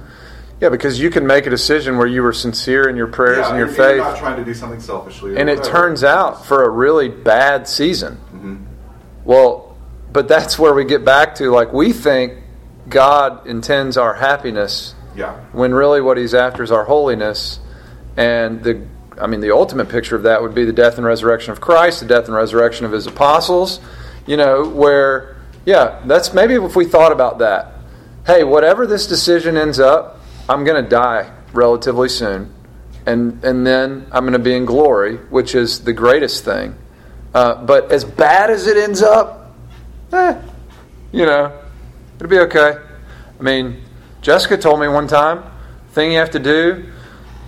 Yeah, 0.60 0.68
because 0.68 1.00
you 1.00 1.10
can 1.10 1.26
make 1.26 1.46
a 1.46 1.50
decision 1.50 1.96
where 1.98 2.06
you 2.06 2.22
were 2.22 2.32
sincere 2.32 2.88
in 2.88 2.96
your 2.96 3.06
prayers 3.08 3.38
Yeah, 3.38 3.48
and 3.50 3.58
your 3.58 3.66
and 3.68 3.76
faith. 3.76 3.96
You're 3.96 4.04
not 4.04 4.18
trying 4.18 4.36
to 4.36 4.44
do 4.44 4.54
something 4.54 4.80
selfishly, 4.80 5.36
and 5.36 5.48
it 5.50 5.58
whatever. 5.58 5.76
turns 5.78 6.04
out 6.04 6.44
for 6.46 6.62
a 6.64 6.68
really 6.68 7.08
bad 7.08 7.66
season. 7.66 8.18
Mhm. 8.34 8.58
Well, 9.24 9.76
but 10.12 10.28
that's 10.28 10.58
where 10.58 10.74
we 10.74 10.84
get 10.84 11.04
back 11.04 11.34
to 11.36 11.50
like 11.50 11.72
we 11.72 11.92
think 11.92 12.34
God 12.88 13.46
intends 13.46 13.96
our 13.96 14.14
happiness 14.14 14.94
Yeah. 15.16 15.34
when 15.52 15.72
really 15.74 16.00
what 16.00 16.18
he's 16.18 16.34
after 16.34 16.62
is 16.62 16.70
our 16.70 16.84
holiness 16.84 17.58
and 18.16 18.62
the 18.62 18.86
I 19.20 19.26
mean 19.26 19.40
the 19.40 19.52
ultimate 19.52 19.88
picture 19.88 20.16
of 20.16 20.24
that 20.24 20.42
would 20.42 20.54
be 20.54 20.64
the 20.64 20.72
death 20.72 20.96
and 20.98 21.06
resurrection 21.06 21.52
of 21.52 21.60
Christ, 21.60 22.00
the 22.00 22.06
death 22.06 22.26
and 22.26 22.34
resurrection 22.34 22.84
of 22.84 22.92
his 22.92 23.06
apostles, 23.06 23.80
you 24.26 24.36
know, 24.36 24.64
where 24.68 25.36
yeah, 25.64 26.02
that's 26.04 26.34
maybe 26.34 26.54
if 26.54 26.76
we 26.76 26.84
thought 26.84 27.12
about 27.12 27.38
that. 27.38 27.72
Hey, 28.26 28.44
whatever 28.44 28.86
this 28.86 29.06
decision 29.06 29.56
ends 29.56 29.78
up, 29.80 30.20
I'm 30.48 30.64
going 30.64 30.82
to 30.82 30.88
die 30.88 31.30
relatively 31.52 32.08
soon. 32.08 32.52
And 33.06 33.42
and 33.44 33.66
then 33.66 34.06
I'm 34.12 34.24
going 34.24 34.32
to 34.34 34.38
be 34.38 34.54
in 34.54 34.64
glory, 34.64 35.16
which 35.30 35.54
is 35.54 35.80
the 35.80 35.92
greatest 35.92 36.44
thing. 36.44 36.74
Uh, 37.34 37.64
but 37.64 37.90
as 37.90 38.04
bad 38.04 38.48
as 38.48 38.66
it 38.66 38.76
ends 38.76 39.02
up, 39.02 39.52
eh, 40.12 40.40
you 41.12 41.26
know, 41.26 41.60
it'll 42.16 42.28
be 42.28 42.38
okay. 42.38 42.78
I 43.38 43.42
mean, 43.42 43.82
Jessica 44.22 44.56
told 44.56 44.80
me 44.80 44.88
one 44.88 45.08
time, 45.08 45.42
thing 45.90 46.12
you 46.12 46.18
have 46.18 46.30
to 46.30 46.38
do 46.38 46.90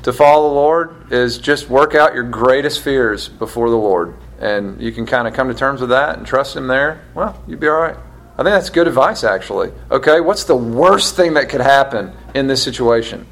to 0.03 0.13
follow 0.13 0.49
the 0.49 0.55
Lord 0.55 1.13
is 1.13 1.39
just 1.39 1.69
work 1.69 1.95
out 1.95 2.15
your 2.15 2.23
greatest 2.23 2.83
fears 2.83 3.29
before 3.29 3.71
the 3.71 3.77
Lord. 3.77 4.15
And 4.39 4.81
you 4.81 4.93
can 4.93 5.07
kind 5.07 5.27
of 5.27 5.35
come 5.35 5.49
to 5.49 5.55
terms 5.55 5.81
with 5.81 5.91
that 5.91 6.19
and 6.19 6.27
trust 6.27 6.57
Him 6.57 6.67
there. 6.67 7.03
Well, 7.15 7.43
you'd 7.47 7.61
be 7.61 7.69
all 7.69 7.81
right. 7.81 7.97
I 8.39 8.43
think 8.43 8.55
that's 8.55 8.71
good 8.71 8.87
advice, 8.87 9.25
actually. 9.25 9.73
Okay, 9.91 10.21
what's 10.21 10.45
the 10.45 10.57
worst 10.57 11.17
thing 11.17 11.35
that 11.35 11.49
could 11.49 11.63
happen 11.63 12.13
in 12.35 12.47
this 12.47 12.63
situation? 12.63 13.27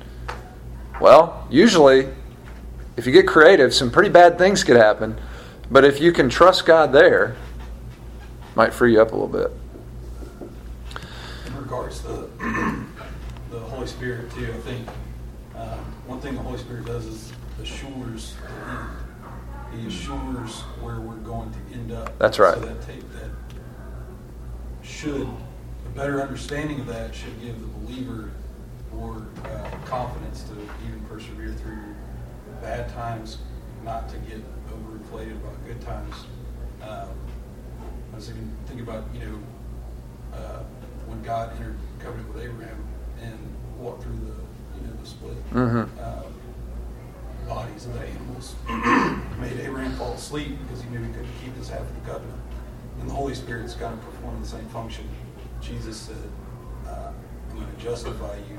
Well, 1.01 1.47
usually, 1.51 2.09
if 2.97 3.07
you 3.07 3.13
get 3.13 3.27
creative, 3.27 3.75
some 3.75 3.91
pretty 3.91 4.09
bad 4.09 4.39
things 4.39 4.65
could 4.65 4.77
happen. 4.77 5.19
But 5.71 5.85
if 5.85 6.01
you 6.01 6.13
can 6.13 6.29
trust 6.29 6.67
God 6.67 6.93
there, 6.93 7.37
might 8.55 8.73
free 8.73 8.93
you 8.93 9.03
up 9.03 9.13
a 9.13 9.17
little 9.17 9.29
bit. 9.29 9.51
in 11.47 11.57
regards 11.57 12.01
to 12.03 12.29
the 13.51 13.59
Holy 13.61 13.87
Spirit 13.87 14.31
too, 14.33 14.53
I 14.53 14.59
think 14.59 14.89
um, 15.57 15.79
one 16.07 16.21
thing 16.21 16.35
the 16.35 16.43
Holy 16.43 16.59
Spirit 16.59 16.85
does 16.85 17.07
is 17.07 17.33
assures 17.61 18.35
the 18.43 18.71
end. 18.71 18.91
He 19.81 19.89
assures 19.89 20.61
where 20.81 21.01
we're 21.01 21.17
going 21.17 21.53
to 21.53 21.59
end 21.75 21.93
up. 21.93 22.17
That's 22.19 22.39
right. 22.39 22.55
So 22.55 22.61
that 22.61 22.83
take 22.87 23.01
that 23.15 23.31
should 24.83 25.27
a 25.27 25.97
better 25.97 26.23
understanding 26.23 26.81
of 26.81 26.87
that 26.87 27.15
should 27.15 27.41
give 27.43 27.61
the 27.61 27.67
believer 27.67 28.31
more 28.93 29.27
uh, 29.45 29.71
confidence 29.87 30.45
to 30.45 30.53
even 30.87 31.01
persevere 31.09 31.53
through 31.53 31.79
bad 32.61 32.89
times, 32.95 33.39
not 33.85 34.09
to 34.11 34.17
get 34.19 34.41
about 35.23 35.65
good 35.67 35.81
times. 35.81 36.15
Um, 36.83 37.09
I 38.13 38.17
was 38.17 38.27
thinking, 38.27 38.51
think 38.67 38.81
about 38.81 39.05
you 39.15 39.21
know 39.21 39.39
uh, 40.37 40.63
when 41.07 41.23
God 41.23 41.53
entered 41.57 41.77
covenant 42.01 42.33
with 42.35 42.43
Abraham 42.43 42.85
and 43.23 43.39
walked 43.79 44.03
through 44.03 44.17
the 44.17 44.81
you 44.81 44.87
know 44.87 44.93
the 45.01 45.07
split 45.07 45.51
Mhm. 45.53 45.89
uh, 46.01 46.23
bodies 47.49 47.87
of 47.87 47.95
the 47.95 48.01
animals, 48.07 48.55
made 49.41 49.61
Abraham 49.61 49.93
fall 49.97 50.13
asleep 50.15 50.59
because 50.63 50.83
he 50.83 50.91
knew 50.91 51.01
he 51.01 51.13
couldn't 51.13 51.29
keep 51.43 51.55
his 51.57 51.69
half 51.69 51.81
of 51.83 51.95
the 52.05 52.11
covenant. 52.13 52.41
And 53.01 53.09
the 53.09 53.15
Holy 53.15 53.35
Spirit's 53.35 53.75
kind 53.75 53.93
of 53.95 54.01
performing 54.05 54.41
the 54.43 54.49
same 54.49 54.67
function. 54.69 55.09
Jesus 55.61 55.97
said, 55.97 56.17
uh, 56.87 57.11
"I'm 57.51 57.57
going 57.57 57.71
to 57.75 57.81
justify 57.83 58.37
you." 58.37 58.59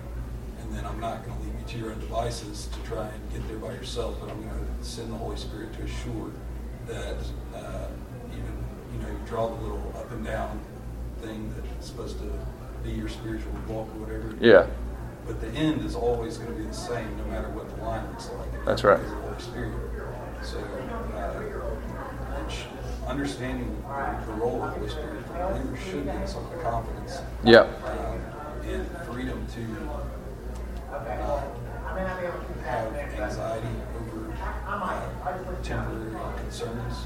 And 0.62 0.74
then 0.76 0.86
I'm 0.86 1.00
not 1.00 1.24
going 1.24 1.38
to 1.38 1.44
leave 1.44 1.54
you 1.60 1.66
to 1.68 1.78
your 1.78 1.92
own 1.92 2.00
devices 2.00 2.68
to 2.74 2.80
try 2.90 3.06
and 3.08 3.32
get 3.32 3.48
there 3.48 3.58
by 3.60 3.68
yourself, 3.74 4.16
but 4.20 4.32
I'm 4.32 4.42
going 4.42 4.50
to 4.80 4.84
send 4.84 5.12
the 5.14 5.18
Holy 5.18 5.38
Spirit 5.38 5.72
to 5.74 5.84
assure 5.84 6.32
that 6.88 7.18
uh, 7.56 7.88
even 8.32 8.54
you 8.94 9.00
know 9.02 9.08
you 9.08 9.20
draw 9.28 9.48
the 9.48 9.62
little 9.62 9.94
up 9.96 10.12
and 10.12 10.26
down 10.26 10.60
thing 11.22 11.54
that's 11.56 11.88
supposed 11.88 12.18
to 12.20 12.32
be 12.84 12.92
your 12.92 13.10
spiritual 13.10 13.52
walk 13.68 13.88
or 13.96 14.00
whatever. 14.06 14.36
Yeah. 14.40 14.68
But 15.26 15.42
the 15.42 15.50
end 15.50 15.84
is 15.84 15.96
always 15.96 16.38
going 16.38 16.52
to 16.52 16.58
be 16.60 16.66
the 16.68 16.74
same, 16.74 17.18
no 17.18 17.26
matter 17.26 17.50
what 17.50 17.68
the 17.76 17.84
line 17.84 18.08
looks 18.10 18.30
like. 18.30 18.66
That's 18.66 18.84
right. 18.84 19.02
The 19.02 19.10
Holy 19.10 19.42
Spirit. 19.42 19.74
So, 20.44 20.60
uh, 20.60 21.42
understanding 23.08 23.76
the 24.28 24.34
role 24.34 24.62
of 24.64 24.74
the 24.74 24.80
Holy 24.80 24.90
Spirit 24.90 25.26
for 25.26 25.34
believers 25.34 25.80
should 25.84 26.06
give 26.06 26.30
some 26.30 26.46
confidence 26.62 27.20
Yeah. 27.44 27.62
um, 27.86 28.20
and 28.64 28.88
freedom 29.08 29.46
to 29.54 29.62
not 31.16 31.44
have 32.64 32.96
anxiety 32.96 33.68
uh, 33.68 33.95
temporary 35.66 36.12
concerns. 36.38 37.06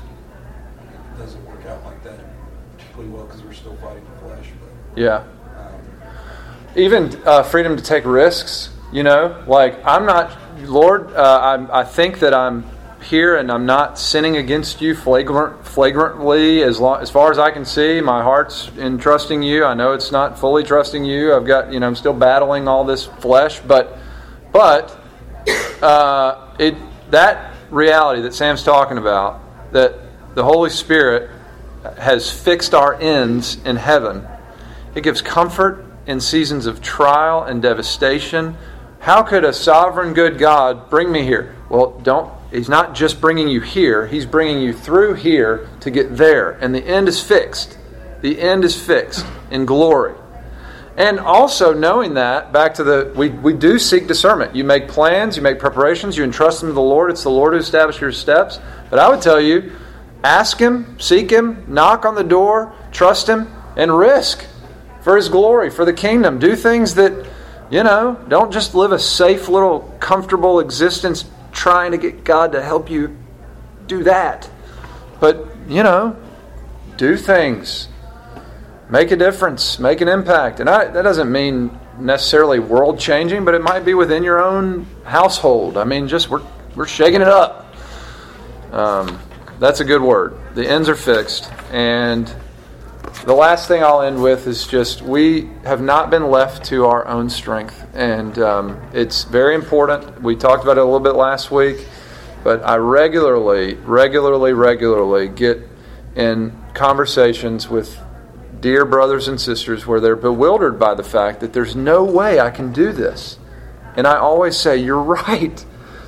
It 1.16 1.18
doesn't 1.18 1.46
work 1.46 1.66
out 1.66 1.84
like 1.86 2.04
that 2.04 2.20
particularly 2.78 3.10
well 3.10 3.26
because 3.26 3.42
we're 3.42 3.54
still 3.54 3.76
fighting 3.78 4.04
the 4.14 4.28
flesh. 4.28 4.48
But 4.60 5.02
Yeah. 5.02 5.24
um, 5.58 5.82
even 6.76 7.22
uh, 7.26 7.44
freedom 7.44 7.78
to 7.78 7.84
take 7.84 8.06
risks. 8.06 8.70
You 8.92 9.04
know, 9.04 9.44
like 9.46 9.78
I'm 9.86 10.06
not, 10.06 10.36
Lord. 10.64 11.14
Uh, 11.14 11.40
I'm, 11.42 11.70
I 11.72 11.84
think 11.84 12.20
that 12.20 12.34
I'm 12.34 12.66
here 13.04 13.38
and 13.38 13.52
I'm 13.52 13.66
not 13.68 14.00
sinning 14.00 14.38
against 14.38 14.82
you 14.82 14.96
flagrant, 14.96 15.64
flagrantly 15.66 16.64
as, 16.64 16.80
long, 16.80 17.00
as 17.00 17.10
far 17.12 17.32
as 17.32 17.38
I 17.38 17.52
can 17.52 17.66
see. 17.66 18.02
My 18.02 18.24
heart's 18.24 18.70
in 18.78 18.98
trusting 18.98 19.44
you. 19.44 19.64
I 19.64 19.76
know 19.76 19.94
it's 19.94 20.12
not 20.12 20.40
fully 20.40 20.64
trusting 20.64 21.06
you. 21.06 21.36
I've 21.36 21.46
got, 21.46 21.72
you 21.72 21.80
know, 21.80 21.86
I'm 21.88 21.96
still 21.96 22.14
battling 22.14 22.68
all 22.68 22.84
this 22.84 23.06
flesh, 23.06 23.60
but, 23.60 23.96
but 24.52 25.00
uh, 25.84 26.56
it 26.58 26.76
that 27.12 27.49
reality 27.72 28.22
that 28.22 28.34
Sam's 28.34 28.64
talking 28.64 28.98
about, 28.98 29.42
that 29.72 29.96
the 30.36 30.44
Holy 30.44 30.70
Spirit 30.70 31.30
has 31.98 32.32
fixed 32.32 32.74
our 32.74 32.96
ends 32.96 33.58
in 33.64 33.76
heaven, 33.76 34.28
it 34.96 35.02
gives 35.02 35.22
comfort 35.22 35.86
in 36.06 36.20
seasons 36.20 36.66
of 36.66 36.82
trial 36.82 37.44
and 37.44 37.62
devastation. 37.62 38.58
How 39.00 39.22
could 39.22 39.46
a 39.46 39.54
sovereign 39.54 40.14
good 40.14 40.38
God 40.38 40.90
bring 40.90 41.12
me 41.12 41.24
here? 41.24 41.56
Well, 41.70 42.00
don't 42.02 42.34
He's 42.52 42.70
not 42.70 42.96
just 42.96 43.22
bringing 43.22 43.48
you 43.48 43.62
here, 43.62 44.08
He's 44.08 44.26
bringing 44.26 44.62
you 44.62 44.74
through 44.74 45.16
here 45.16 45.70
to 45.82 45.92
get 45.92 46.18
there. 46.18 46.52
And 46.52 46.74
the 46.74 46.84
end 46.84 47.08
is 47.08 47.22
fixed. 47.22 47.78
The 48.22 48.40
end 48.42 48.66
is 48.66 48.76
fixed 48.76 49.26
in 49.52 49.66
glory. 49.66 50.16
And 51.00 51.18
also 51.18 51.74
knowing 51.74 52.16
that, 52.16 52.52
back 52.52 52.74
to 52.74 52.84
the, 52.84 53.14
we, 53.16 53.30
we 53.30 53.54
do 53.54 53.80
seek 53.80 54.06
discernment. 54.06 54.54
You 54.54 54.66
make 54.66 54.90
plans, 54.90 55.38
you 55.38 55.42
make 55.42 55.58
preparations, 55.58 56.18
you 56.18 56.26
entrust 56.26 56.60
them 56.60 56.70
to 56.70 56.74
the 56.74 56.82
Lord. 56.82 57.10
It's 57.10 57.24
the 57.24 57.30
Lord 57.30 57.54
who 57.54 57.60
establishes 57.60 58.02
your 58.02 58.12
steps. 58.12 58.60
But 58.90 59.00
I 59.00 59.08
would 59.08 59.22
tell 59.22 59.40
you, 59.40 59.72
ask 60.26 60.60
Him, 60.60 61.00
seek 61.00 61.32
Him, 61.32 61.64
knock 61.70 62.04
on 62.04 62.16
the 62.16 62.24
door, 62.24 62.74
trust 62.92 63.30
Him, 63.30 63.48
and 63.78 63.98
risk 63.98 64.46
for 65.02 65.16
His 65.16 65.30
glory, 65.30 65.70
for 65.70 65.86
the 65.86 65.94
kingdom. 65.94 66.38
Do 66.38 66.54
things 66.58 66.96
that, 66.96 67.26
you 67.72 67.82
know, 67.82 68.22
don't 68.28 68.52
just 68.52 68.76
live 68.76 68.92
a 68.92 69.00
safe 69.00 69.48
little 69.48 69.96
comfortable 70.02 70.60
existence 70.60 71.24
trying 71.54 71.92
to 71.92 71.98
get 71.98 72.26
God 72.26 72.52
to 72.52 72.62
help 72.62 72.90
you 72.90 73.16
do 73.88 74.04
that. 74.04 74.50
But, 75.22 75.48
you 75.70 75.82
know, 75.82 76.18
do 76.98 77.16
things. 77.16 77.88
Make 78.90 79.12
a 79.12 79.16
difference, 79.16 79.78
make 79.78 80.02
an 80.02 80.08
impact. 80.08 80.60
And 80.60 80.68
I, 80.68 80.86
that 80.86 81.04
doesn't 81.04 81.32
mean 81.32 81.78
necessarily 82.00 82.58
world 82.58 83.00
changing, 83.00 83.46
but 83.46 83.54
it 83.54 83.62
might 83.62 83.86
be 83.86 83.94
within 83.94 84.24
your 84.24 84.44
own 84.44 84.88
household. 85.04 85.78
I 85.78 85.84
mean, 85.84 86.08
just 86.08 86.30
we're, 86.30 86.42
we're 86.76 86.88
shaking 86.88 87.22
it 87.22 87.28
up. 87.28 87.76
Um, 88.72 89.20
that's 89.60 89.80
a 89.80 89.86
good 89.86 90.02
word. 90.02 90.38
The 90.56 90.68
ends 90.68 90.90
are 90.90 90.96
fixed. 90.96 91.52
And 91.72 92.34
the 93.26 93.34
last 93.34 93.68
thing 93.68 93.84
I'll 93.84 94.02
end 94.02 94.24
with 94.24 94.48
is 94.48 94.66
just 94.66 95.04
we 95.04 95.52
have 95.66 95.82
not 95.82 96.10
been 96.10 96.32
left 96.32 96.66
to 96.66 96.86
our 96.86 97.08
own 97.08 97.30
strength. 97.30 97.86
And 97.94 98.40
um, 98.40 98.82
it's 98.92 99.24
very 99.24 99.54
important. 99.54 100.20
We 100.22 100.36
talked 100.36 100.64
about 100.64 100.78
it 100.78 100.82
a 100.82 100.86
little 100.86 101.00
bit 101.00 101.16
last 101.16 101.52
week, 101.52 101.88
but 102.44 102.64
I 102.64 102.78
regularly, 102.78 103.76
regularly, 103.76 104.54
regularly 104.54 105.28
get 105.28 105.62
in 106.16 106.58
conversations 106.74 107.70
with 107.70 108.00
dear 108.62 108.86
brothers 108.86 109.28
and 109.28 109.40
sisters 109.40 109.86
where 109.88 110.00
they're 110.00 110.16
bewildered 110.16 110.80
by 110.80 110.94
the 110.94 111.04
fact 111.04 111.40
that 111.40 111.54
there's 111.54 111.76
no 111.76 112.04
way 112.04 112.40
I 112.40 112.50
can 112.50 112.74
do 112.74 112.92
this. 112.92 113.38
And 113.96 114.06
I 114.08 114.18
always 114.18 114.58
say, 114.58 114.78
You're 114.78 115.02
right. 115.02 115.66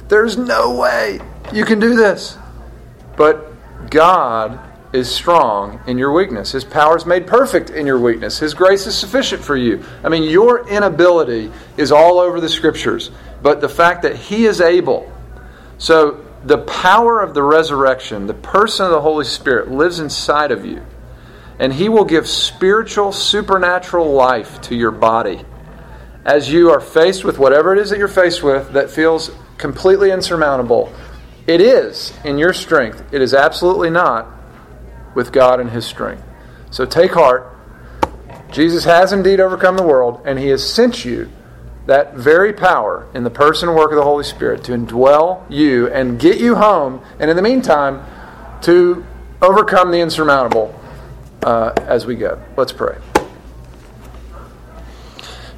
There's 0.07 0.37
no 0.37 0.75
way 0.75 1.19
you 1.53 1.65
can 1.65 1.79
do 1.79 1.95
this. 1.95 2.37
But 3.15 3.53
God 3.89 4.59
is 4.93 5.09
strong 5.09 5.79
in 5.87 5.97
your 5.97 6.11
weakness. 6.11 6.51
His 6.51 6.65
power 6.65 6.97
is 6.97 7.05
made 7.05 7.25
perfect 7.25 7.69
in 7.69 7.85
your 7.85 7.99
weakness. 7.99 8.39
His 8.39 8.53
grace 8.53 8.85
is 8.87 8.97
sufficient 8.97 9.43
for 9.43 9.55
you. 9.55 9.83
I 10.03 10.09
mean, 10.09 10.23
your 10.23 10.67
inability 10.67 11.51
is 11.77 11.91
all 11.91 12.19
over 12.19 12.41
the 12.41 12.49
scriptures, 12.49 13.11
but 13.41 13.61
the 13.61 13.69
fact 13.69 14.01
that 14.01 14.15
He 14.15 14.45
is 14.45 14.59
able. 14.59 15.11
So, 15.77 16.25
the 16.43 16.57
power 16.59 17.21
of 17.21 17.33
the 17.33 17.43
resurrection, 17.43 18.25
the 18.25 18.33
person 18.33 18.85
of 18.85 18.91
the 18.91 19.01
Holy 19.01 19.25
Spirit, 19.25 19.69
lives 19.69 19.99
inside 19.99 20.51
of 20.51 20.65
you, 20.65 20.83
and 21.59 21.73
He 21.73 21.89
will 21.89 22.05
give 22.05 22.27
spiritual, 22.27 23.11
supernatural 23.11 24.11
life 24.11 24.61
to 24.61 24.75
your 24.75 24.91
body. 24.91 25.45
As 26.25 26.51
you 26.51 26.69
are 26.71 26.79
faced 26.79 27.23
with 27.23 27.39
whatever 27.39 27.73
it 27.73 27.79
is 27.79 27.89
that 27.89 27.99
you're 27.99 28.07
faced 28.07 28.43
with 28.43 28.73
that 28.73 28.89
feels 28.89 29.31
completely 29.57 30.11
insurmountable, 30.11 30.93
it 31.47 31.61
is 31.61 32.13
in 32.23 32.37
your 32.37 32.53
strength. 32.53 33.03
It 33.11 33.21
is 33.21 33.33
absolutely 33.33 33.89
not 33.89 34.27
with 35.15 35.31
God 35.31 35.59
and 35.59 35.69
His 35.69 35.85
strength. 35.85 36.23
So 36.69 36.85
take 36.85 37.13
heart. 37.13 37.47
Jesus 38.51 38.83
has 38.85 39.13
indeed 39.13 39.39
overcome 39.39 39.77
the 39.77 39.83
world, 39.83 40.21
and 40.25 40.37
He 40.37 40.47
has 40.47 40.67
sent 40.67 41.05
you 41.05 41.31
that 41.87 42.13
very 42.13 42.53
power 42.53 43.07
in 43.13 43.23
the 43.23 43.29
person 43.29 43.69
and 43.69 43.77
work 43.77 43.91
of 43.91 43.97
the 43.97 44.03
Holy 44.03 44.23
Spirit 44.23 44.63
to 44.65 44.71
indwell 44.71 45.43
you 45.49 45.87
and 45.89 46.19
get 46.19 46.39
you 46.39 46.55
home, 46.55 47.01
and 47.19 47.29
in 47.29 47.35
the 47.35 47.41
meantime, 47.41 48.05
to 48.61 49.05
overcome 49.41 49.91
the 49.91 49.99
insurmountable 49.99 50.79
uh, 51.43 51.73
as 51.77 52.05
we 52.05 52.15
go. 52.15 52.41
Let's 52.57 52.73
pray. 52.73 52.97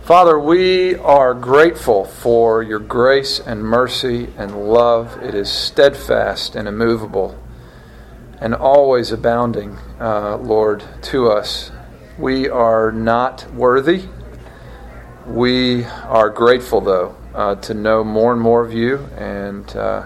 Father, 0.04 0.38
we 0.38 0.96
are 0.96 1.34
grateful 1.34 2.04
for 2.04 2.62
your 2.62 2.80
grace 2.80 3.40
and 3.40 3.64
mercy 3.64 4.28
and 4.38 4.68
love. 4.68 5.24
It 5.24 5.34
is 5.34 5.50
steadfast 5.50 6.56
and 6.58 6.68
immovable 6.68 7.40
and 8.42 8.54
always 8.54 9.14
abounding, 9.14 9.78
uh, 10.02 10.36
Lord, 10.36 10.84
to 11.04 11.30
us. 11.30 11.72
We 12.18 12.50
are 12.50 12.92
not 12.92 13.50
worthy. 13.54 14.10
We 15.26 15.86
are 15.86 16.30
grateful, 16.30 16.82
though, 16.82 17.16
uh, 17.34 17.56
to 17.56 17.74
know 17.74 18.04
more 18.04 18.34
and 18.34 18.42
more 18.42 18.66
of 18.66 18.74
you 18.74 18.98
and 19.18 19.74
uh, 19.74 20.06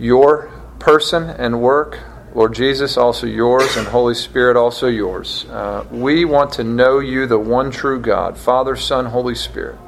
your 0.00 0.50
person 0.80 1.30
and 1.30 1.60
work. 1.60 2.00
Lord 2.34 2.54
Jesus, 2.54 2.96
also 2.96 3.26
yours, 3.26 3.76
and 3.76 3.86
Holy 3.86 4.14
Spirit, 4.14 4.56
also 4.56 4.88
yours. 4.88 5.44
Uh, 5.50 5.84
we 5.90 6.24
want 6.24 6.52
to 6.54 6.64
know 6.64 6.98
you, 6.98 7.26
the 7.26 7.38
one 7.38 7.70
true 7.70 8.00
God, 8.00 8.38
Father, 8.38 8.74
Son, 8.74 9.04
Holy 9.04 9.34
Spirit. 9.34 9.78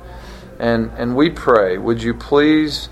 And, 0.58 0.90
and 0.98 1.16
we 1.16 1.30
pray, 1.30 1.78
would 1.78 2.02
you 2.02 2.12
please 2.12 2.90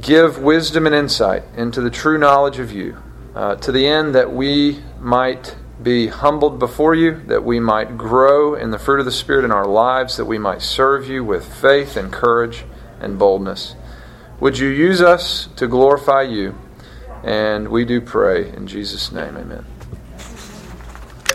give 0.00 0.38
wisdom 0.38 0.86
and 0.86 0.94
insight 0.94 1.42
into 1.56 1.80
the 1.80 1.90
true 1.90 2.18
knowledge 2.18 2.60
of 2.60 2.70
you, 2.70 2.96
uh, 3.34 3.56
to 3.56 3.72
the 3.72 3.86
end 3.86 4.14
that 4.14 4.32
we 4.32 4.80
might 5.00 5.56
be 5.82 6.06
humbled 6.06 6.60
before 6.60 6.94
you, 6.94 7.20
that 7.26 7.42
we 7.42 7.58
might 7.58 7.98
grow 7.98 8.54
in 8.54 8.70
the 8.70 8.78
fruit 8.78 9.00
of 9.00 9.06
the 9.06 9.12
Spirit 9.12 9.44
in 9.44 9.50
our 9.50 9.66
lives, 9.66 10.16
that 10.18 10.24
we 10.24 10.38
might 10.38 10.62
serve 10.62 11.08
you 11.08 11.24
with 11.24 11.52
faith 11.60 11.96
and 11.96 12.12
courage 12.12 12.64
and 13.00 13.18
boldness. 13.18 13.74
Would 14.38 14.58
you 14.58 14.68
use 14.68 15.02
us 15.02 15.48
to 15.56 15.66
glorify 15.66 16.22
you? 16.22 16.56
And 17.26 17.68
we 17.68 17.84
do 17.84 18.00
pray 18.00 18.50
in 18.50 18.68
Jesus' 18.68 19.10
name, 19.10 19.36
amen. 19.36 19.66